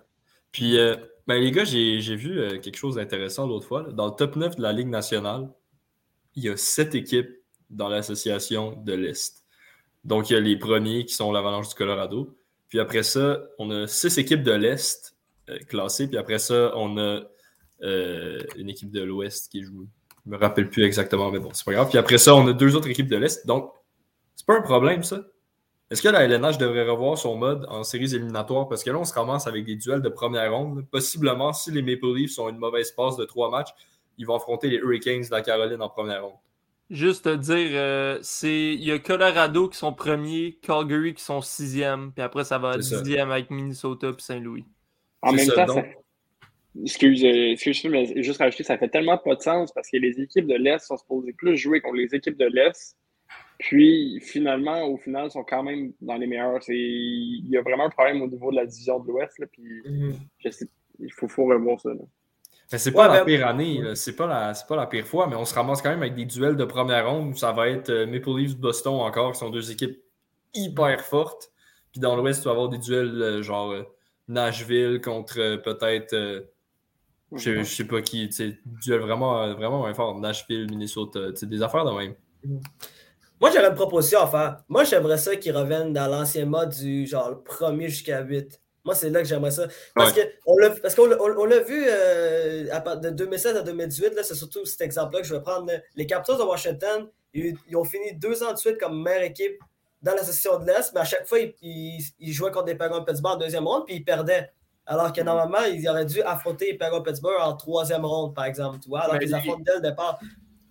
[0.52, 0.95] Puis, euh,
[1.28, 3.84] ben, les gars, j'ai vu euh, quelque chose d'intéressant l'autre fois.
[3.84, 5.49] Dans le top 9 de la Ligue nationale,
[6.36, 7.32] il y a sept équipes
[7.70, 9.45] dans l'association de l'Est.
[10.04, 12.38] Donc, il y a les premiers qui sont l'Avalanche du Colorado.
[12.72, 15.16] Puis après ça, on a six équipes de l'Est
[15.50, 16.08] euh, classées.
[16.08, 17.22] Puis après ça, on a
[17.84, 19.88] une équipe de l'Ouest qui joue
[20.26, 21.90] je me rappelle plus exactement, mais bon, c'est pas grave.
[21.90, 23.46] Puis après ça, on a deux autres équipes de l'Est.
[23.48, 23.72] Donc,
[24.36, 25.22] c'est pas un problème, ça.
[25.90, 28.70] Est-ce que la LNH devrait revoir son mode en séries éliminatoires?
[28.70, 30.86] Parce que là, on se commence avec des duels de première ronde.
[30.90, 33.70] Possiblement, si les Maple Leafs ont une mauvaise passe de trois matchs,
[34.18, 36.38] ils vont affronter les Hurricanes de la Caroline en première ronde.
[36.92, 41.42] Juste te dire, euh, c'est il y a Colorado qui sont premiers, Calgary qui sont
[41.42, 44.66] sixième, puis après ça va dixième avec Minnesota et Saint-Louis.
[45.22, 45.84] En même temps, ça,
[46.84, 50.22] Excuse, euh, excuse mais juste rajouter, ça fait tellement pas de sens parce que les
[50.22, 52.98] équipes de l'Est sont supposées plus jouer contre les équipes de l'Est.
[53.60, 56.60] Puis finalement, au final, sont quand même dans les meilleurs.
[56.70, 59.38] Il y a vraiment un problème au niveau de la division de l'Ouest.
[59.52, 60.16] Puis mhm.
[61.00, 61.92] il faut, faut revoir ça.
[62.78, 65.54] C'est pas la pire année, c'est pas, la, pas la pire fois, mais on se
[65.54, 68.38] ramasse quand même avec des duels de première ronde où ça va être euh, Maple
[68.38, 70.02] Leafs Boston encore, qui sont deux équipes
[70.54, 71.52] hyper fortes.
[71.92, 73.76] Puis dans l'Ouest, tu vas avoir des duels euh, genre
[74.30, 76.16] Nashville contre peut-être
[77.34, 80.20] je, ne sais pas qui, tu duel vraiment, vraiment fort.
[80.20, 82.16] Nashville, Minnesota, des affaires de même.
[83.40, 84.64] Moi, j'aurais une proposition à faire.
[84.68, 88.60] Moi, j'aimerais ça qu'ils reviennent dans l'ancien mode du genre le premier jusqu'à 8.
[88.84, 89.68] Moi, c'est là que j'aimerais ça.
[89.94, 95.36] Parce qu'on l'a vu euh, de 2007 à 2018, c'est surtout cet exemple-là que je
[95.36, 95.72] vais prendre.
[95.96, 99.60] Les Capitals de Washington, ils, ont fini deux ans de suite comme meilleure équipe
[100.02, 103.06] dans la session de l'Est, mais à chaque fois, ils, jouaient contre des Penguins de
[103.06, 104.52] Pittsburgh en deuxième ronde, puis ils perdaient.
[104.88, 108.90] Alors que normalement, ils auraient dû affronter Penguins Pittsburgh en troisième ronde, par exemple, tu
[108.90, 110.20] vois, alors qu'ils affrontent dès le départ.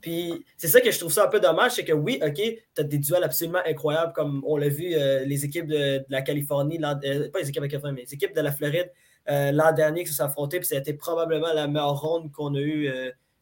[0.00, 2.60] Puis c'est ça que je trouve ça un peu dommage, c'est que oui, OK, tu
[2.78, 6.78] as des duels absolument incroyables, comme on l'a vu, euh, les équipes de, la Californie,
[6.82, 8.90] euh, pas les équipes de la Californie, mais les équipes de la Floride
[9.30, 12.60] euh, l'an dernier qui se puis ça a été probablement la meilleure ronde qu'on a
[12.60, 12.90] eue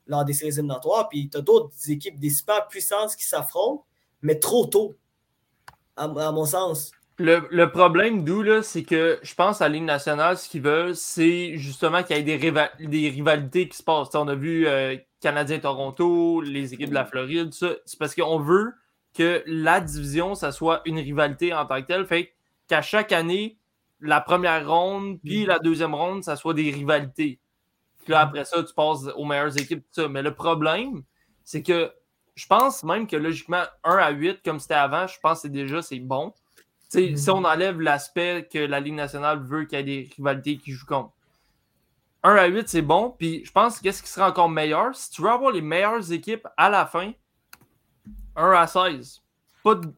[0.06, 1.08] lors des séries éliminatoires.
[1.08, 3.84] Puis tu d'autres équipes, des super puissances qui s'affrontent,
[4.20, 4.96] mais trop tôt,
[5.96, 6.90] à mon sens.
[7.20, 12.04] Le, problème d'où, c'est que je pense à Ligue nationale, ce qu'ils veulent, c'est justement
[12.04, 14.14] qu'il y ait des, des, rivalités qui se passent.
[14.14, 17.70] on a vu euh, Canadien-Toronto, les équipes de la Floride, ça.
[17.86, 18.72] C'est parce qu'on veut
[19.14, 22.06] que la division, ça soit une rivalité en tant que telle.
[22.06, 22.32] Fait
[22.68, 23.58] qu'à chaque année,
[24.00, 27.40] la première ronde, puis la deuxième ronde, ça soit des rivalités.
[28.04, 30.08] Puis là, après ça, tu passes aux meilleures équipes, tout ça.
[30.08, 31.02] Mais le problème,
[31.42, 31.90] c'est que
[32.36, 35.82] je pense même que logiquement, 1 à 8, comme c'était avant, je pense que déjà
[35.82, 36.32] c'est bon.
[36.88, 37.30] Si mm-hmm.
[37.30, 40.86] on enlève l'aspect que la Ligue nationale veut qu'il y ait des rivalités qui jouent
[40.86, 41.12] contre.
[42.22, 43.14] 1 à 8, c'est bon.
[43.16, 46.46] Puis je pense qu'est-ce qui sera encore meilleur, si tu veux avoir les meilleures équipes
[46.56, 47.12] à la fin,
[48.36, 49.22] 1 à 16.
[49.62, 49.92] Pas de,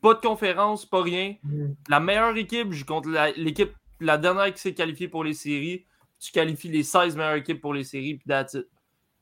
[0.00, 1.36] pas de conférence, pas rien.
[1.46, 1.74] Mm-hmm.
[1.88, 5.84] La meilleure équipe joue contre l'équipe, la, dernière qui s'est qualifiée pour les séries.
[6.18, 8.56] Tu qualifies les 16 meilleures équipes pour les séries, puis that's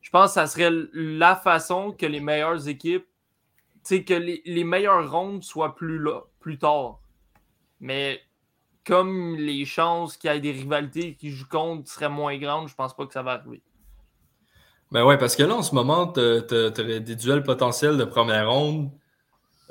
[0.01, 4.41] Je pense que ça serait la façon que les meilleures équipes, tu sais, que les,
[4.45, 7.00] les meilleures rondes soient plus là, plus tard.
[7.81, 8.21] Mais
[8.85, 12.75] comme les chances qu'il y ait des rivalités qui jouent contre seraient moins grandes, je
[12.75, 13.61] pense pas que ça va arriver.
[14.91, 18.49] Ben ouais, parce que là, en ce moment, tu aurais des duels potentiels de première
[18.49, 18.91] ronde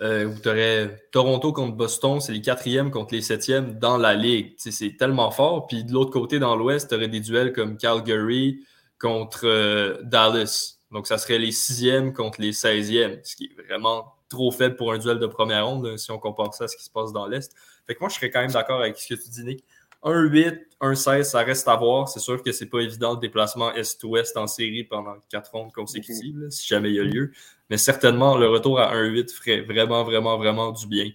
[0.00, 4.14] euh, où tu aurais Toronto contre Boston, c'est les quatrièmes contre les septièmes dans la
[4.14, 4.54] ligue.
[4.56, 5.66] C'est tellement fort.
[5.66, 8.64] Puis de l'autre côté, dans l'Ouest, tu aurais des duels comme Calgary
[8.98, 10.78] contre euh, Dallas.
[10.90, 14.92] Donc, ça serait les sixièmes contre les seizièmes, ce qui est vraiment trop faible pour
[14.92, 17.26] un duel de première ronde si on compare ça à ce qui se passe dans
[17.26, 17.54] l'Est.
[17.91, 19.64] Fait que moi, je serais quand même d'accord avec ce que tu dis, Nick.
[20.05, 22.09] 1-8, 1-16, ça reste à voir.
[22.09, 26.47] C'est sûr que c'est pas évident le déplacement Est-Ouest en série pendant quatre rondes consécutives,
[26.51, 27.32] si jamais il y a lieu.
[27.68, 31.11] Mais certainement, le retour à 1-8 ferait vraiment, vraiment, vraiment du bien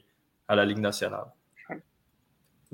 [0.50, 1.28] à la Ligue nationale.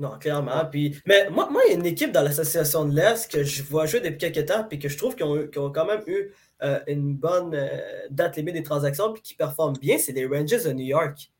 [0.00, 0.64] Non, clairement.
[0.68, 3.62] Puis, mais moi, moi, il y a une équipe dans l'association de l'Est que je
[3.62, 6.32] vois jouer depuis quelques temps, puis que je trouve qu'ils ont, ont quand même eu
[6.64, 7.78] euh, une bonne euh,
[8.10, 11.31] date limite des transactions, puis qui performent bien, c'est les Rangers de New York.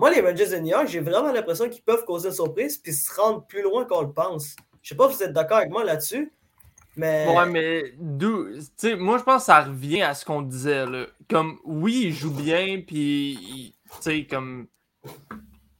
[0.00, 2.94] Moi, les Rangers de New York, j'ai vraiment l'impression qu'ils peuvent causer une surprise, puis
[2.94, 4.56] se rendre plus loin qu'on le pense.
[4.80, 6.32] Je sais pas si vous êtes d'accord avec moi là-dessus,
[6.96, 7.26] mais.
[7.36, 7.82] Ouais, mais
[8.78, 11.04] sais, moi, je pense que ça revient à ce qu'on disait, là.
[11.28, 13.74] Comme, oui, ils jouent bien, puis.
[13.84, 14.68] Tu sais, comme.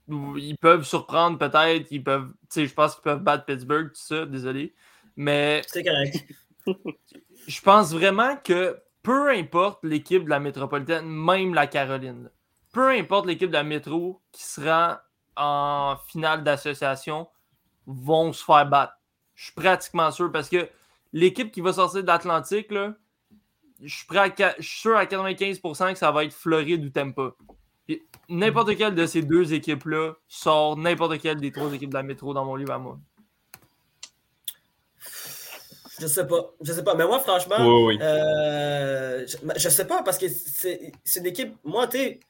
[0.06, 2.28] Ils peuvent surprendre peut-être, ils peuvent.
[2.42, 4.74] Tu sais, je pense qu'ils peuvent battre Pittsburgh, tout ça, désolé.
[5.16, 6.26] Mais C'est correct.
[7.46, 12.30] je pense vraiment que peu importe l'équipe de la métropolitaine, même la Caroline, là,
[12.72, 15.02] peu importe l'équipe de la métro qui sera
[15.36, 17.28] en finale d'association,
[17.86, 18.94] vont se faire battre.
[19.34, 20.68] Je suis pratiquement sûr parce que
[21.12, 22.94] l'équipe qui va sortir de l'Atlantique, là,
[23.82, 26.84] je suis, prêt à ca- je suis sûr à 95% que ça va être Floride
[26.84, 27.30] ou Tampa.
[28.28, 32.32] N'importe quelle de ces deux équipes-là sort n'importe quelle des trois équipes de la métro
[32.34, 32.98] dans mon livre à moi.
[35.98, 36.50] Je sais pas.
[36.62, 36.94] Je sais pas.
[36.94, 37.98] Mais moi, franchement, Oui, oui.
[38.02, 41.56] euh, je, je sais pas parce que c'est c'est une équipe.
[41.64, 42.20] Moi, tu sais,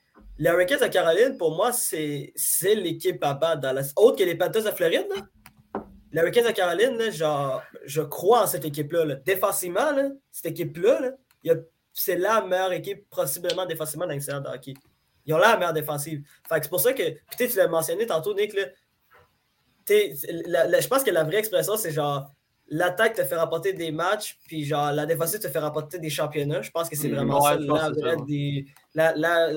[0.41, 3.83] les Hurricanes de Caroline, pour moi, c'est c'est l'équipe à battre dans la.
[3.97, 5.83] Autre que les Panthers de Floride, là?
[6.13, 9.05] Les Hurricanes de Caroline, là, genre, je crois en cette équipe-là.
[9.05, 9.15] là.
[9.17, 11.11] Défensivement, là, cette équipe-là, là,
[11.45, 11.61] il y a-
[11.93, 14.75] c'est la meilleure équipe, possiblement défensivement dans de hockey.
[15.27, 16.23] Ils ont la meilleure défensive.
[16.51, 17.03] C'est pour ça que,
[17.37, 18.57] tu l'as mentionné tantôt, Nick,
[19.87, 22.33] je pense que la vraie expression, c'est genre
[22.69, 26.63] l'attaque te fait rapporter des matchs, puis genre la défensive te fait rapporter des championnats.
[26.63, 27.15] Je pense que c'est Mhm.
[27.17, 28.65] vraiment Ouais, ça, vraie des-
[28.95, 29.53] la- la-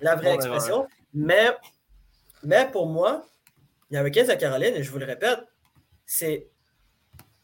[0.00, 0.86] la vraie expression.
[1.14, 1.56] Mais,
[2.42, 3.24] mais pour moi,
[3.90, 5.40] les Hurricanes de Caroline, et je vous le répète,
[6.06, 6.48] c'est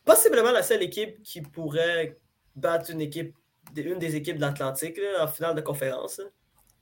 [0.05, 2.19] possiblement la seule équipe qui pourrait
[2.55, 3.35] battre une équipe,
[3.77, 6.19] une des équipes de l'Atlantique là, en finale de conférence.
[6.19, 6.25] là.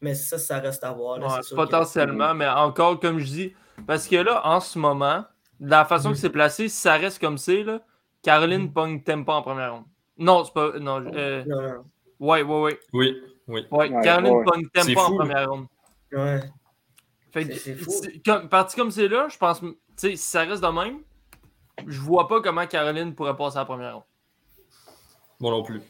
[0.01, 1.19] Mais ça, ça reste à voir.
[1.19, 3.55] là, Ouais, potentiellement, mais encore, comme je dis,
[3.87, 5.25] parce que là, en ce moment,
[5.61, 6.15] de la façon Mhm.
[6.15, 7.81] que c'est placé, si ça reste comme c'est, là,
[8.23, 8.73] Caroline Mhm.
[8.73, 9.85] pogne Tempa en première ronde.
[10.19, 10.79] Non, c'est pas.
[10.79, 11.85] Non, euh, Non, non.
[12.21, 12.81] ouais, ouais, ouais.
[12.93, 13.17] Oui,
[13.49, 13.67] oui.
[13.71, 13.91] ouais.
[13.91, 14.45] Ouais, Caroline ouais.
[14.45, 15.67] pogne C'est Tempa en première ronde.
[16.13, 16.41] Ouais.
[17.33, 20.69] Fait que, comme, parti comme c'est là, je pense, tu sais, si ça reste de
[20.69, 21.01] même,
[21.87, 24.05] je vois pas comment Caroline pourrait passer à la première ronde.
[25.41, 25.81] Moi non plus.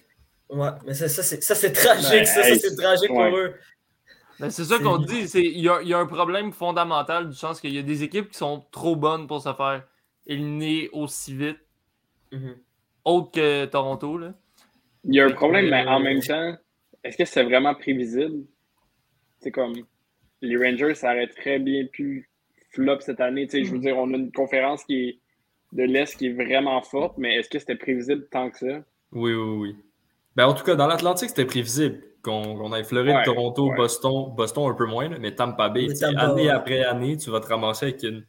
[0.49, 2.11] Ouais, mais ça, ça, c'est ça, c'est tragique.
[2.11, 3.29] Ben, ça, c'est tragique ouais.
[3.31, 3.55] pour eux.
[4.41, 7.29] Ben, c'est ça qu'on dit, c'est il y a, il y a un problème fondamental
[7.29, 9.85] du sens qu'il y a des équipes qui sont trop bonnes pour se faire
[10.27, 11.59] éliminer aussi vite,
[12.33, 12.57] Mhm.
[13.05, 14.19] autre que Toronto.
[14.19, 14.33] Là.
[15.05, 16.57] Il y a un problème, mais en même temps,
[17.05, 18.45] est-ce que c'est vraiment prévisible?
[19.41, 19.75] C'est comme
[20.41, 22.29] les Rangers, ça aurait très bien pu
[22.71, 23.47] flop cette année.
[23.47, 25.19] Tu sais, Je veux dire, on a une conférence qui est
[25.73, 28.85] de l'Est qui est vraiment forte, mais est-ce que c'était prévisible tant que ça?
[29.13, 29.77] Oui, oui, oui.
[30.37, 33.77] Ben, en tout cas, dans l'Atlantique, c'était prévisible qu'on qu'on ait Floride, Ouais, Toronto, ouais.
[33.77, 36.49] Boston, Boston un peu moins, là, mais Tampa Bay, Tampa, année ouais.
[36.49, 38.25] après année, tu vas te ramasser avec une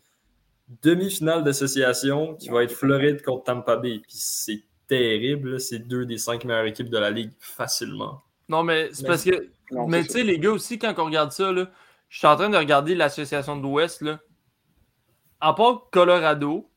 [0.84, 4.00] demi-finale d'association qui va être Floride contre Tampa Bay.
[4.00, 8.22] Puis c'est terrible, c'est deux des cinq meilleures équipes de la ligue facilement.
[8.50, 9.50] Non, mais c'est parce que.
[9.72, 11.68] Non, mais tu sais, les gars aussi, quand on regarde ça, là,
[12.10, 14.02] je suis en train de regarder l'association de l'Ouest.
[14.02, 14.20] là.
[15.42, 16.70] À part Colorado,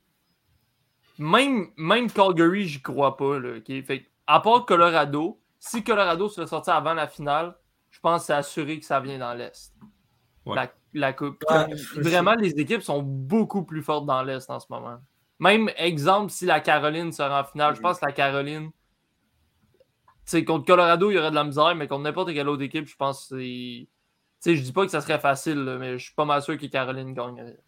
[1.18, 3.38] même, même Calgary, j'y crois pas.
[3.38, 3.58] Là?
[3.84, 7.56] Fait, à part Colorado, si Colorado se fait sortir avant la finale,
[7.90, 9.74] je pense que c'est assuré que ça vient dans l'Est.
[10.46, 10.56] Ouais.
[10.56, 11.44] La, la coupe.
[11.50, 14.98] Ouais, Vraiment, les équipes sont beaucoup plus fortes dans l'Est en ce moment.
[15.40, 17.82] Même exemple, si la Caroline sera en finale, je Mhm.
[17.82, 18.70] pense que la Caroline.
[20.30, 22.86] Sais, contre Colorado, il y aurait de la misère, mais contre n'importe quelle autre équipe,
[22.86, 23.40] je pense que c'est.
[23.40, 23.88] Tu
[24.40, 26.56] sais, je dis pas que ça serait facile, là, mais je suis pas mal sûr
[26.58, 27.58] que Caroline gagnerait.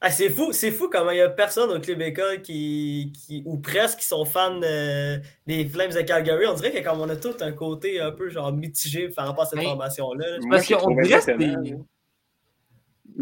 [0.00, 3.42] Ah, c'est fou, c'est fou comment il n'y a personne au Club École qui, qui,
[3.44, 6.46] ou presque, qui sont fans euh, des Flames de Calgary.
[6.46, 9.42] On dirait que comme on a tout un côté un peu genre mitigé par rapport
[9.42, 10.38] à cette Mais- formation-là.
[10.48, 11.32] Parce je qu'on dirait que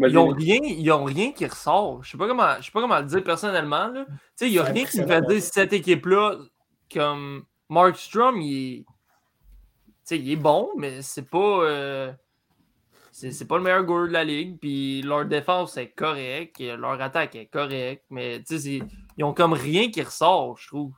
[0.09, 0.45] Ils ont Nick.
[0.45, 2.03] rien, ils ont rien qui ressort.
[2.03, 3.87] Je sais pas comment, je sais pas comment le dire personnellement.
[3.87, 4.05] là.
[4.07, 6.37] Tu sais, il y a C'est rien qui me fait dire cette équipe-là
[6.93, 8.83] comme Mark Strom, il est.
[8.83, 11.63] Tu sais, il est bon, mais c'est pas.
[11.63, 12.11] euh,
[13.11, 14.57] C'est c'est pas le meilleur goaler de la ligue.
[14.59, 16.59] Puis leur défense est correct.
[16.59, 18.03] Leur attaque est correcte.
[18.09, 18.81] Mais tu sais, c'est-
[19.17, 20.93] ils ont comme rien qui ressort, je trouve.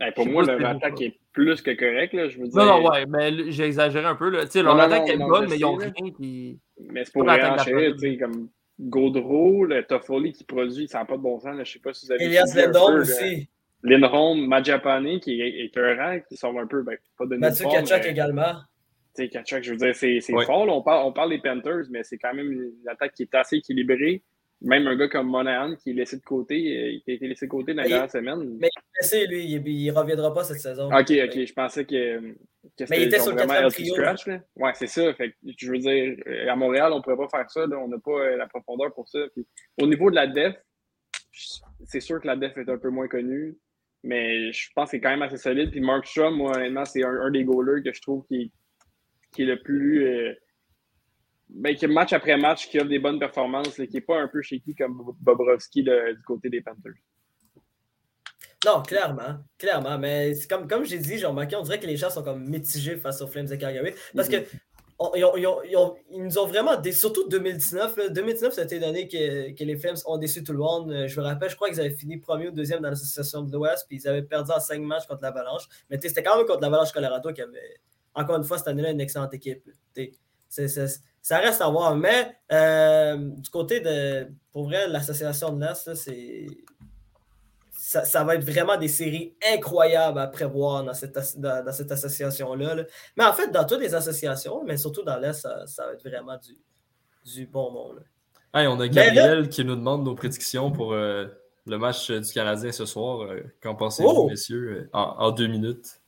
[0.00, 2.12] Hey, pour moi, leur attaque est plus que correct.
[2.12, 2.56] Là, je veux dire.
[2.64, 4.28] Non, non, ouais, mais j'ai exagéré un peu.
[4.28, 4.44] Là.
[4.46, 6.58] Tu sais, leur Non, attaque non, est non, bonne, mais ils ont rien qui.
[6.90, 7.64] Mais c'est pour d'Atlanta.
[7.64, 8.48] tu sais, comme
[8.80, 11.56] Gaudreau, le Toffoli qui produit, ça n'a pas de bon sens.
[11.56, 11.62] Là.
[11.62, 12.82] Je sais pas si vous avez Elias là.
[12.98, 13.48] aussi.
[13.82, 18.04] Lindholm, Majapane, qui est, rang, qui sort un peu, ben, pas de Mathieu part, Kachak
[18.04, 18.52] mais, également.
[19.16, 20.44] tu sais, Kachak, je veux dire, c'est c'est Ouais.
[20.46, 20.66] fort.
[20.66, 20.72] là.
[20.72, 23.56] On, parle, on parle des Panthers, mais c'est quand même une attaque qui est assez
[23.56, 24.22] équilibrée.
[24.64, 27.46] Même un gars comme Monahan qui est laissé de côté, euh, qui a été laissé
[27.46, 28.58] de côté dans il- dernières semaines.
[28.60, 30.86] Mais il est blessé, lui, il, il reviendra pas cette saison.
[30.86, 32.20] Ok, ok, je pensais que,
[32.78, 33.94] que Mais il était sur le quatrième trio.
[33.96, 34.26] scratch.
[34.28, 34.38] Là.
[34.54, 35.12] Ouais, c'est ça.
[35.14, 37.66] Fait que, je veux dire, euh, à Montréal, on ne pourrait pas faire ça.
[37.66, 37.76] Là.
[37.80, 39.18] On n'a pas euh, la profondeur pour ça.
[39.34, 39.44] Puis,
[39.80, 40.54] au niveau de la def,
[41.84, 43.56] c'est sûr que la def est un peu moins connue,
[44.02, 45.70] mais je pense que c'est quand même assez solide.
[45.70, 48.52] Puis Mark Strom, moi, honnêtement, c'est un, des goalers que je trouve qui,
[49.32, 50.06] qui est le plus.
[50.06, 50.34] Euh,
[51.48, 54.40] ben, qui match après match, qui offre des bonnes performances, qui n'est pas un peu
[54.40, 56.94] shaky comme Bobrovski du côté des Panthers.
[58.64, 59.98] Non, clairement, clairement.
[59.98, 62.96] Mais comme, comme j'ai dit, j'ai remarqué, on dirait que les gens sont comme mitigés
[62.96, 63.92] face aux Flames de Calgary.
[64.14, 64.36] Parce que
[65.14, 68.12] ils, nous ont vraiment surtout 2019.
[68.12, 70.90] 2019, ça a été l'année que, que, les Flames ont déçu tout le monde.
[70.90, 73.52] Euh, je me rappelle, je crois qu'ils avaient fini premier ou deuxième dans l'association de
[73.52, 75.68] l'Ouest, puis ils avaient perdu en cinq matchs contre l'Avalanche.
[75.88, 77.80] Mais c'était quand même contre l'Avalanche Colorado qui avait,
[78.14, 79.68] encore une fois, cette année-là, une excellente équipe.
[80.48, 81.96] ça reste à voir.
[81.96, 86.46] Mais euh, du côté de, pour vrai, l'association de l'Est, c'est
[87.92, 92.84] ça, va être vraiment des séries incroyables à prévoir dans cette, dans, cette association-là.
[93.16, 96.38] Mais en fait, dans toutes les associations, mais surtout dans l'Est, ça, va être vraiment
[96.38, 96.58] du,
[97.32, 98.04] du bon monde.
[98.54, 101.26] on a Gabriel qui nous demande nos prédictions pour euh,
[101.66, 103.22] le match du Canadien ce soir.
[103.22, 104.28] Euh, qu'en pensez-vous, oh!
[104.28, 106.00] messieurs, euh, en, deux minutes?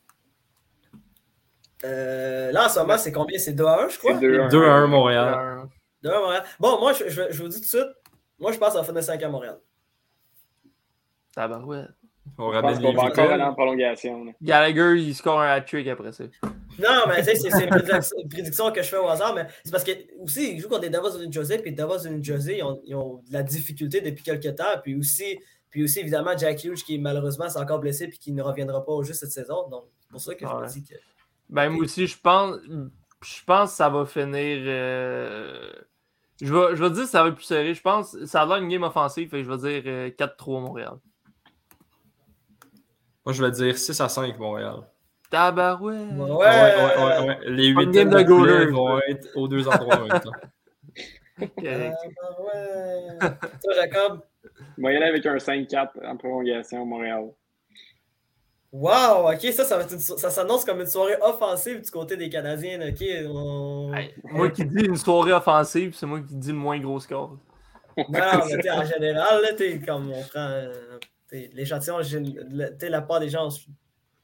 [1.83, 3.39] là, en ce moment, c'est combien?
[3.39, 4.15] C'est 2-1, je crois?
[4.15, 5.69] 2-1 Montréal.
[6.03, 6.45] 2-1 Montréal.
[6.59, 7.95] Bon, moi, je, je, vous dis tout de suite,
[8.39, 9.59] moi, je pense à la fin de 5 à Montréal.
[11.35, 11.91] Tabarouette.
[12.39, 14.27] On pense qu'on va encore aller en prolongation.
[14.41, 16.25] Gallagher, il score un hat-trick après ça.
[16.79, 20.55] Non, mais c'est une prédiction que je fais au hasard, mais c'est parce que aussi,
[20.55, 22.81] ils jouent contre des Davos de New Jersey, puis Davos de New Jersey, ils ont,
[22.85, 25.39] ils ont, de la difficulté depuis quelques temps, puis aussi,
[25.71, 28.93] puis aussi évidemment, Jack Hughes, qui malheureusement s'est encore blessé, puis qui ne reviendra pas
[28.93, 29.69] au jeu cette saison.
[29.69, 30.95] Donc, c'est pour ça que je me dis que.
[31.51, 34.59] Ben, moi aussi, je pense, je pense que ça va finir.
[34.67, 35.71] Euh...
[36.41, 37.75] Je, vais, je vais dire que ça va être plus serré.
[37.75, 39.83] Je pense que ça a l'air une game offensive, et je vais dire
[40.17, 40.95] 4-3 euh, Montréal.
[43.25, 44.77] Moi, je vais dire 6 à 5 Montréal.
[45.31, 46.13] Tabarouette!
[46.13, 46.31] Ouais.
[46.31, 50.21] Ouais, ouais, ouais, Les 8 games de goalers vont être aux deux endroits en même
[50.21, 50.31] temps.
[53.63, 54.21] Toi, Jacob?
[54.77, 57.31] Moi, y aller avec un 5-4 en prolongation Montréal.
[58.71, 62.81] Wow, ok, ça, ça, ça s'annonce comme une soirée offensive du côté des Canadiens.
[62.89, 63.05] Ok,
[64.25, 67.39] moi qui dis une soirée offensive, c'est moi qui dis le moins gros score.
[67.97, 70.65] Non, mais en général, là, t'es comme on prend
[71.31, 72.01] l'échantillon,
[72.51, 73.49] la part des gens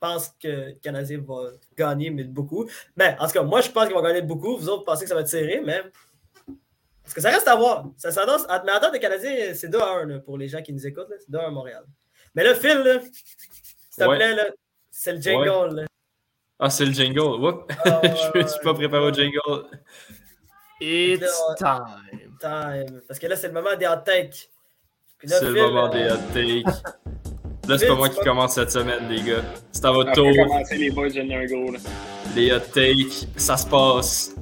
[0.00, 2.68] pensent que le Canadien va gagner, mais beaucoup.
[2.96, 4.56] Mais en tout cas, moi, je pense qu'il va gagner beaucoup.
[4.56, 5.82] Vous autres pensez que ça va être serré, mais.
[7.02, 7.86] Parce que ça reste à voir.
[7.96, 8.46] Ça s'annonce.
[8.64, 11.08] Mais attends, les Canadiens, c'est 2 à 1 pour les gens qui nous écoutent.
[11.18, 11.84] C'est 2 à 1 Montréal.
[12.34, 13.00] Mais le fil,
[13.90, 14.52] s'il te plaît,
[14.90, 15.86] c'est le jingle.
[16.58, 17.64] Ah, c'est le jingle.
[17.84, 18.00] Ah,
[18.34, 19.66] je ne suis pas préparé au jingle.
[20.80, 22.36] It's time.
[22.38, 23.00] time.
[23.08, 24.48] Parce que là, c'est le moment des hot takes.
[25.24, 26.64] C'est le moment des hot takes.
[27.68, 29.42] Là, c'est pas moi qui commence cette semaine, les gars.
[29.70, 30.30] C'est à votre tour.
[30.34, 31.74] commencer les boys go,
[32.34, 34.34] Les hot takes, ça se passe.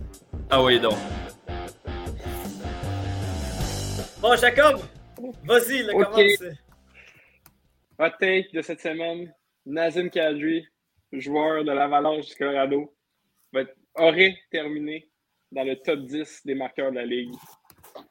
[0.49, 0.95] Ah oui, donc.
[4.21, 4.81] Bon, Jacob,
[5.45, 6.37] vas-y, le okay.
[6.37, 6.57] commence.
[7.99, 9.35] Hot take de cette semaine.
[9.67, 10.65] Nazim Kadri,
[11.13, 12.95] joueur de l'Avalanche du Colorado,
[13.97, 15.11] aurait terminé
[15.51, 17.35] dans le top 10 des marqueurs de la Ligue.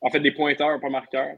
[0.02, 1.38] En fait, des pointeurs, pas marqueurs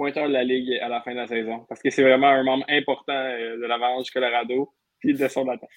[0.00, 1.66] pointeur de la Ligue à la fin de la saison.
[1.68, 5.68] Parce que c'est vraiment un membre important euh, de l'Avalanche Colorado puis de son attaque.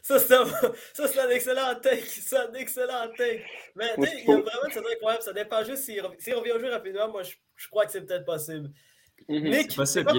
[0.02, 2.04] Ça, c'est un, excellent take.
[2.06, 3.44] C'est un excellent take.
[3.74, 5.22] Mais il y a vraiment c'est incroyable.
[5.24, 7.08] Ça dépend juste s'il revient au jeu rapidement.
[7.10, 8.70] Moi, je, je crois que c'est peut-être possible.
[9.28, 9.50] Mm -hmm.
[9.50, 10.12] Nick, possible.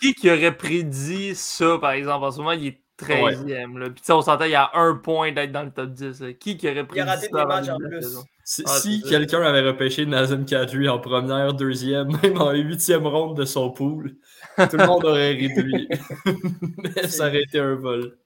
[0.00, 2.24] Qui, qui aurait prédit ça, par exemple?
[2.24, 3.78] En ce moment, il est 13e.
[3.78, 3.90] Ouais.
[3.90, 6.24] Puis on s'entend, il y a un point d'être dans le top 10.
[6.40, 7.06] Qui, qui aurait prédit ça?
[7.06, 8.24] Il a raté des matchs en plus.
[8.44, 13.44] Si, ah, quelqu'un avait repêché Nazem Kadri en première, deuxième, même en huitième ronde de
[13.44, 14.16] son pool,
[14.56, 15.88] tout le monde aurait réduit.
[16.78, 18.18] Mais ça aurait été un vol.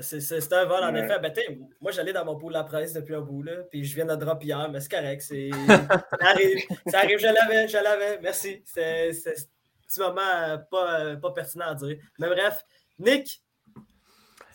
[0.00, 1.20] C'est un vol, en effet.
[1.20, 1.32] Ben,
[1.80, 4.16] moi, j'allais dans mon pool la presse depuis un bout, là, puis je viens de
[4.16, 5.20] drop hier, mais c'est correct.
[5.22, 5.34] ça
[6.20, 8.18] arrive, ça arrive, je l'avais, je l'avais.
[8.20, 8.62] Merci.
[8.64, 9.32] C'est un
[9.86, 11.96] petit moment euh, pas, euh, pas pertinent à dire.
[12.18, 12.64] Mais bref,
[12.98, 13.40] Nick?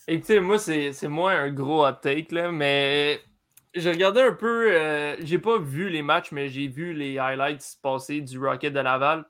[0.05, 3.21] Écoutez, moi, c'est moins un gros hot take, là, mais
[3.73, 7.77] j'ai regardé un peu, euh, j'ai pas vu les matchs, mais j'ai vu les highlights
[7.81, 9.25] passer du Rocket de Laval.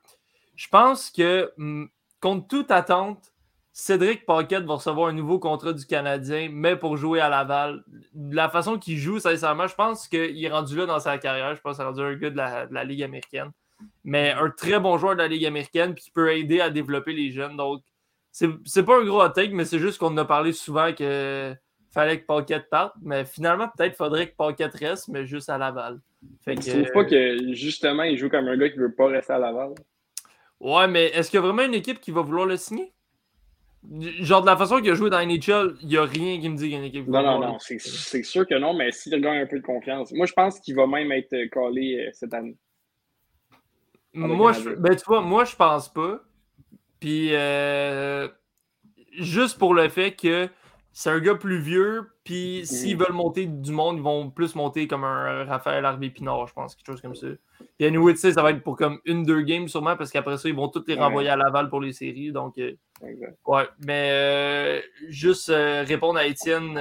[0.56, 1.86] Je pense que, mm,
[2.20, 3.32] contre toute attente,
[3.72, 7.84] Cédric Paquette va recevoir un nouveau contrat du Canadien, mais pour jouer à Laval.
[8.14, 11.56] la façon qu'il joue, sincèrement, je pense qu'il est rendu là dans sa carrière.
[11.56, 13.50] Je pense qu'il est rendu un gars de la, de Ligue américaine.
[14.04, 17.12] Mais un très bon joueur de la Ligue américaine, puis qui peut aider à développer
[17.12, 17.56] les jeunes.
[17.56, 17.82] Donc,
[18.30, 21.54] c'est pas un gros take, mais c'est juste qu'on a parlé souvent que
[21.94, 26.00] fallait que Paquette parte, mais finalement, peut-être faudrait que Paquette reste, mais juste à Laval.
[26.44, 29.32] Fait que, trouves pas que justement, il joue comme un gars qui veut pas rester
[29.32, 29.74] à Laval?
[30.60, 32.92] Ouais, mais est-ce qu'il y a vraiment une équipe qui va vouloir le signer?
[34.00, 36.56] Genre, de la façon qu'il a joué dans NHL, il n'y a rien qui me
[36.56, 38.90] dit qu'il y a une équipe qui Non, non, non, c'est sûr que non, mais
[38.90, 40.10] s'il gagne un peu de confiance.
[40.12, 42.56] Moi, je pense qu'il va même être collé euh, cette année.
[44.14, 46.20] Moi, je, ben, tu vois, moi, je pense pas.
[46.98, 48.28] Puis, euh,
[49.18, 50.48] juste pour le fait que
[50.96, 54.86] c'est un gars plus vieux, puis s'ils veulent monter du monde, ils vont plus monter
[54.86, 57.26] comme un Raphaël Harvey Pinard, je pense, quelque chose comme ça.
[57.76, 60.38] Puis, anyway, tu sais, ça va être pour comme une, deux games sûrement, parce qu'après
[60.38, 62.30] ça, ils vont tous les renvoyer à Laval pour les séries.
[62.30, 62.74] Donc, euh,
[63.46, 63.64] ouais.
[63.84, 66.78] Mais, euh, juste euh, répondre à Étienne,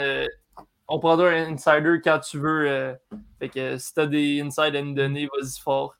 [0.87, 2.93] on prendra un insider quand tu veux.
[3.39, 5.95] fait que si t'as des insides à nous donner, vas-y fort.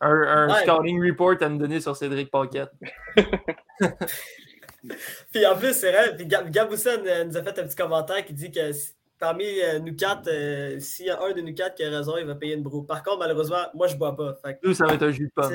[0.00, 0.62] Un, un Ouais.
[0.62, 2.70] scouting report à nous donner sur Cédric Paquette.
[5.32, 8.50] Puis en plus, c'est vrai, puis euh, nous a fait un petit commentaire qui dit
[8.50, 8.60] que
[9.18, 12.16] parmi euh, nous quatre, euh, s'il y a un de nous quatre qui a raison,
[12.18, 12.84] il va payer une broue.
[12.84, 14.34] Par contre, malheureusement, moi, je bois pas.
[14.44, 15.52] Fait que Nous, ça va être un jus de pomme.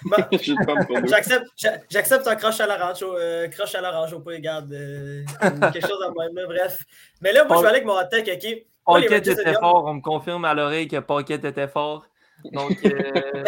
[1.08, 4.72] J'accepte, j'a- j'accepte un croche à l'orange, au- euh, croche à l'orange au pas, regarde.
[4.72, 5.24] euh,
[5.72, 6.84] quelque chose en même, là, bref.
[7.20, 8.66] Mais là, moi, je vais aller avec mon take, ok?
[9.08, 12.06] Paquette était fort, on me confirme à l'oreille que Paquette était fort.
[12.52, 13.42] Donc, euh,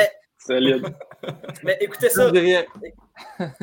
[0.45, 0.85] Solide.
[1.63, 2.25] Mais écoutez ça,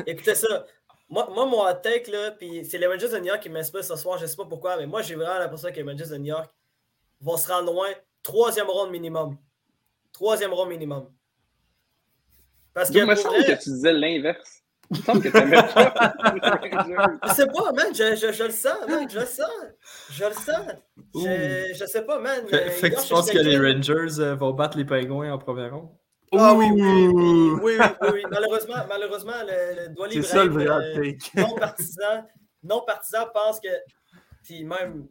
[0.06, 0.64] écoutez ça.
[1.08, 3.84] Moi, moi mon hot take, là, puis c'est les Rangers de New York qui m'inspirent
[3.84, 6.16] ce soir, je sais pas pourquoi, mais moi, j'ai vraiment l'impression que les Rangers de
[6.16, 6.52] New York
[7.20, 7.88] vont se rendre loin.
[8.22, 9.36] Troisième ronde minimum.
[10.12, 11.08] Troisième ronde minimum.
[12.74, 14.62] Parce que Il me pour semble vrai, que tu disais l'inverse.
[14.90, 15.28] Il me semble que.
[17.28, 19.50] Je sais pas, man, je, je, je le sens, man, je le sens.
[20.10, 20.66] Je le sens.
[21.14, 22.46] Je, je sais pas, man.
[22.48, 25.32] Fait, euh, fait que hier, tu penses que les Rangers euh, vont battre les Pingouins
[25.32, 25.88] en première ronde?
[26.32, 28.22] Ah oui, oui, oui, oui, oui, oui, oui.
[28.30, 32.26] Malheureusement, malheureusement, le, le Ibrahim, vrai euh, non partisan,
[32.62, 33.68] non partisan pense que,
[34.42, 35.06] puis même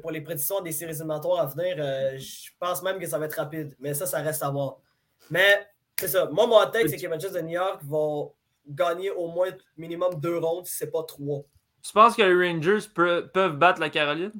[0.00, 3.26] pour les prédictions des séries éliminatoires à venir, euh, je pense même que ça va
[3.26, 3.74] être rapide.
[3.78, 4.76] Mais ça, ça reste à voir.
[5.30, 5.66] Mais
[5.98, 6.26] c'est ça.
[6.26, 8.32] Moi, mon take, c'est que les Manchester de New York vont
[8.66, 11.42] gagner au moins minimum deux rondes, si c'est pas trois.
[11.82, 14.32] Tu penses que les Rangers pe- peuvent battre la Caroline?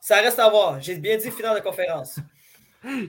[0.00, 0.80] Ça reste à voir.
[0.80, 2.18] J'ai bien dit finale de conférence.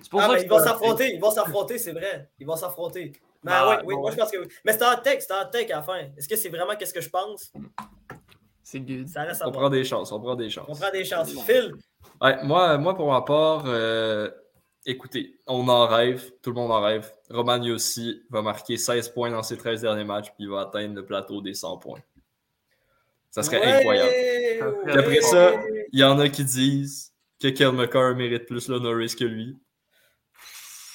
[0.02, 2.30] C'est pour Ah, ça mais que ils vont s'affronter, ils vont s'affronter, c'est vrai.
[2.40, 3.12] Ils vont s'affronter.
[3.44, 4.48] Mais oui, oui, bon, moi je pense que oui.
[4.66, 5.98] Mais c'est un take, c'est un take à la fin.
[6.18, 7.52] Est-ce que c'est vraiment qu'est-ce que je pense?
[8.64, 9.08] C'est good.
[9.08, 10.80] Ça reste à On prend des chances, on prend des On chances.
[10.80, 11.32] prend des chances.
[11.46, 11.74] Phil,
[12.22, 14.32] Ouais, moi, moi, pour ma part, euh,
[14.86, 17.12] écoutez, on en rêve, tout le monde en rêve.
[17.30, 20.96] Roman aussi va marquer 16 points dans ses 13 derniers matchs, puis il va atteindre
[20.96, 22.00] le plateau des 100 points.
[23.30, 24.10] Ça serait Ouais, incroyable.
[24.10, 24.60] ouais.
[24.86, 25.52] Puis après ça,
[25.92, 27.12] il y en a qui disent
[27.52, 29.58] que Kel McCarr mérite plus le Norris que lui.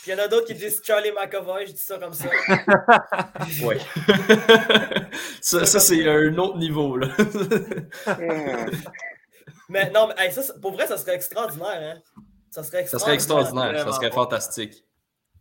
[0.02, 2.28] Puis il y en a d'autres qui disent Charlie McAvoy, je dis ça comme ça.
[3.64, 3.78] Ouais.
[5.42, 7.08] ça, ça c'est un autre niveau, là.
[9.68, 11.94] Mais non, mais hey, ça, pour vrai, ça serait extraordinaire.
[11.96, 12.22] Hein?
[12.50, 13.66] Ça serait ça serait extraordinaire.
[13.70, 14.84] extraordinaire, ça serait fantastique.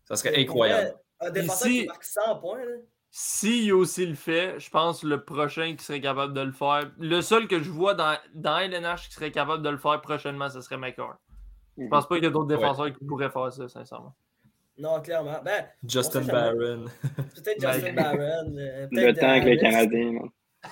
[0.07, 0.95] Ça serait incroyable.
[1.19, 2.63] vrai, Un défenseur Ici- qui marque 100 points.
[2.63, 2.75] Là.
[3.11, 6.91] Si aussi le fait, je pense le prochain qui serait capable de le faire.
[6.99, 10.49] Le seul que je vois dans, dans LNH qui serait capable de le faire prochainement,
[10.49, 11.17] ce serait McCarr.
[11.77, 14.13] Je pense pas qu'il y a d'autres défenseurs qui pourraient faire ça, sincèrement.
[14.77, 15.39] Non, clairement.
[15.43, 16.21] Ben, Justin.
[16.21, 16.85] Barron.
[17.15, 18.17] peut-être Ben, Justin Barron.
[18.57, 20.11] euh, Le peut-être temps avec les Canadiens.
[20.11, 20.29] man.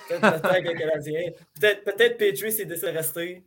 [0.07, 1.29] Peut-être le temps avec les Canadiens.
[1.59, 3.43] Peut-être peut Petrie s'est décidé de rester.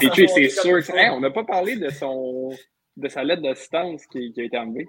[0.00, 0.78] Petrie, c'est sûr.
[0.96, 2.50] Hey, on n'a pas parlé de son
[2.96, 4.88] de sa lettre d'assistance qui, qui a été enlevée.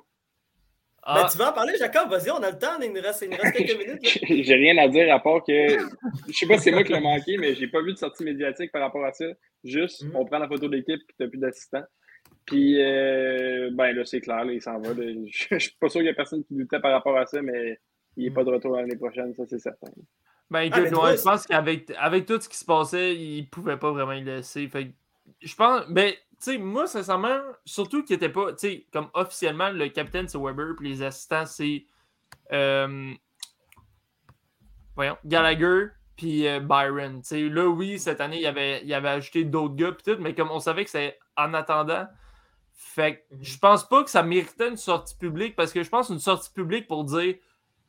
[1.05, 2.09] Ben, Ah, tu veux en parler, Jacob?
[2.09, 2.79] Vas-y, on a le temps.
[2.81, 3.99] Il nous reste, il nous reste quelques minutes.
[4.45, 5.51] J'ai rien à dire à part que
[6.29, 8.23] je sais pas si c'est moi qui l'ai manqué, mais j'ai pas vu de sortie
[8.23, 9.25] médiatique par rapport à ça.
[9.65, 10.11] Juste, Mhm.
[10.15, 11.83] on prend la photo de l'équipe puis t'as plus d'assistant.
[12.45, 14.89] Puis euh, ben là, c'est clair, là, il s'en va.
[15.27, 17.79] Je, suis pas sûr qu'il y a personne qui doutait par rapport à ça, mais
[18.15, 19.91] il est pas de retour l'année prochaine, ça c'est certain.
[20.49, 23.77] ben Ah, écoute, ouais, je pense qu'avec avec tout ce qui se passait, il pouvait
[23.77, 24.67] pas vraiment le laisser.
[24.69, 24.87] Fait
[25.41, 26.13] je pense, ben,
[26.43, 30.75] sais, moi, sincèrement, surtout qu'il était pas, tu sais, comme officiellement, le capitaine c'est Weber,
[30.77, 31.85] puis les assistants c'est.
[32.51, 33.13] euh,
[34.95, 37.21] voyons, Gallagher, puis euh, Byron.
[37.21, 40.21] Tu sais, là, oui, cette année, il avait, il avait ajouté d'autres gars, puis tout,
[40.21, 42.07] mais comme on savait que c'est en attendant.
[42.75, 43.43] Fait que Mhm.
[43.43, 46.51] je pense pas que ça méritait une sortie publique, parce que je pense une sortie
[46.51, 47.35] publique pour dire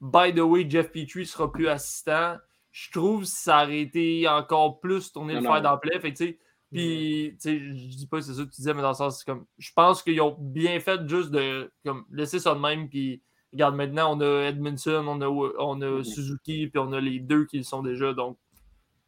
[0.00, 2.36] By the way, Jeff Petrie sera plus assistant.
[2.72, 6.00] Je trouve que ça aurait été encore plus tourner Non, le fer plaie.
[6.00, 6.38] Fait que, tu sais,
[6.74, 8.94] puis, tu sais, je dis pas que c'est ça que tu disais, mais dans le
[8.94, 12.58] sens, c'est comme, je pense qu'ils ont bien fait juste de comme, laisser ça de
[12.58, 12.88] même.
[12.88, 13.22] Puis,
[13.52, 16.02] regarde, maintenant, on a Edmondson, on a, on a.
[16.02, 18.12] Suzuki, puis on a les deux qui le sont déjà.
[18.12, 18.38] Donc,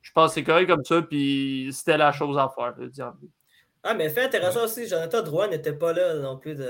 [0.01, 1.03] je pense que c'est correct comme ça.
[1.03, 2.75] Puis, c'était la chose à faire.
[3.83, 6.55] Ah, mais fait intéressant aussi, Jonathan Drouin n'était pas là non plus.
[6.55, 6.65] De...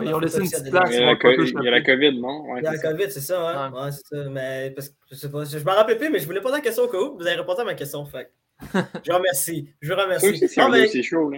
[0.00, 0.90] ils ont laissé une petite place.
[0.92, 1.82] Il y a la.
[1.82, 2.42] COVID, non?
[2.50, 2.92] Ouais, Il y a c'est la ça.
[2.92, 3.72] COVID, c'est ça, hein?
[3.72, 3.82] Ouais.
[3.82, 4.28] Ouais, c'est ça.
[4.28, 6.56] Mais parce que je sais pas, je, je m'en rappelais plus, mais je voulais poser
[6.56, 7.16] la question au cas où.
[7.16, 8.04] Vous avez répondu à ma question.
[8.06, 8.32] Fait.
[8.72, 9.68] Je vous remercie.
[9.80, 10.48] Je remercie.
[10.48, 11.30] c'est mais- chaud.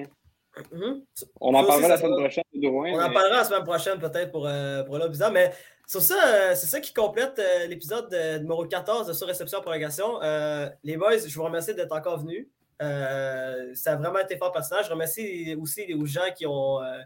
[0.73, 1.03] Mhm.
[1.41, 2.91] On en parlera la semaine prochaine de Drouin.
[2.93, 5.33] On en parlera la semaine prochaine peut-être pour, euh, pour bizarre.
[5.33, 5.51] Mais
[5.87, 10.23] sur ça, euh, c'est ça qui complète euh, l'épisode de- numéro 14 de Sur-Réception Prolongation.
[10.23, 12.49] Euh, les boys, je vous remercie d'être encore venus.
[12.83, 14.87] Euh, ça a vraiment été fort personnage.
[14.87, 16.99] Je remercie aussi aux gens qui ont, euh,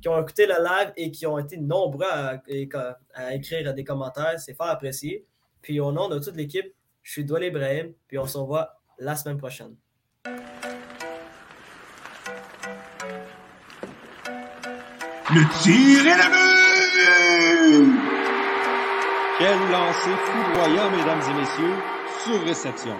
[0.00, 2.40] qui ont écouté le live et qui ont été nombreux à,
[3.14, 4.38] à écrire des commentaires.
[4.38, 5.26] C'est fort apprécié.
[5.60, 9.16] Puis au nom de toute l'équipe, je suis Doual Ibrahim, puis on se revoit la
[9.16, 9.74] semaine prochaine.
[15.34, 16.52] Le tir est le but!
[19.38, 21.76] Quel lancer foudroyant, mesdames et messieurs,
[22.22, 22.96] sur réception.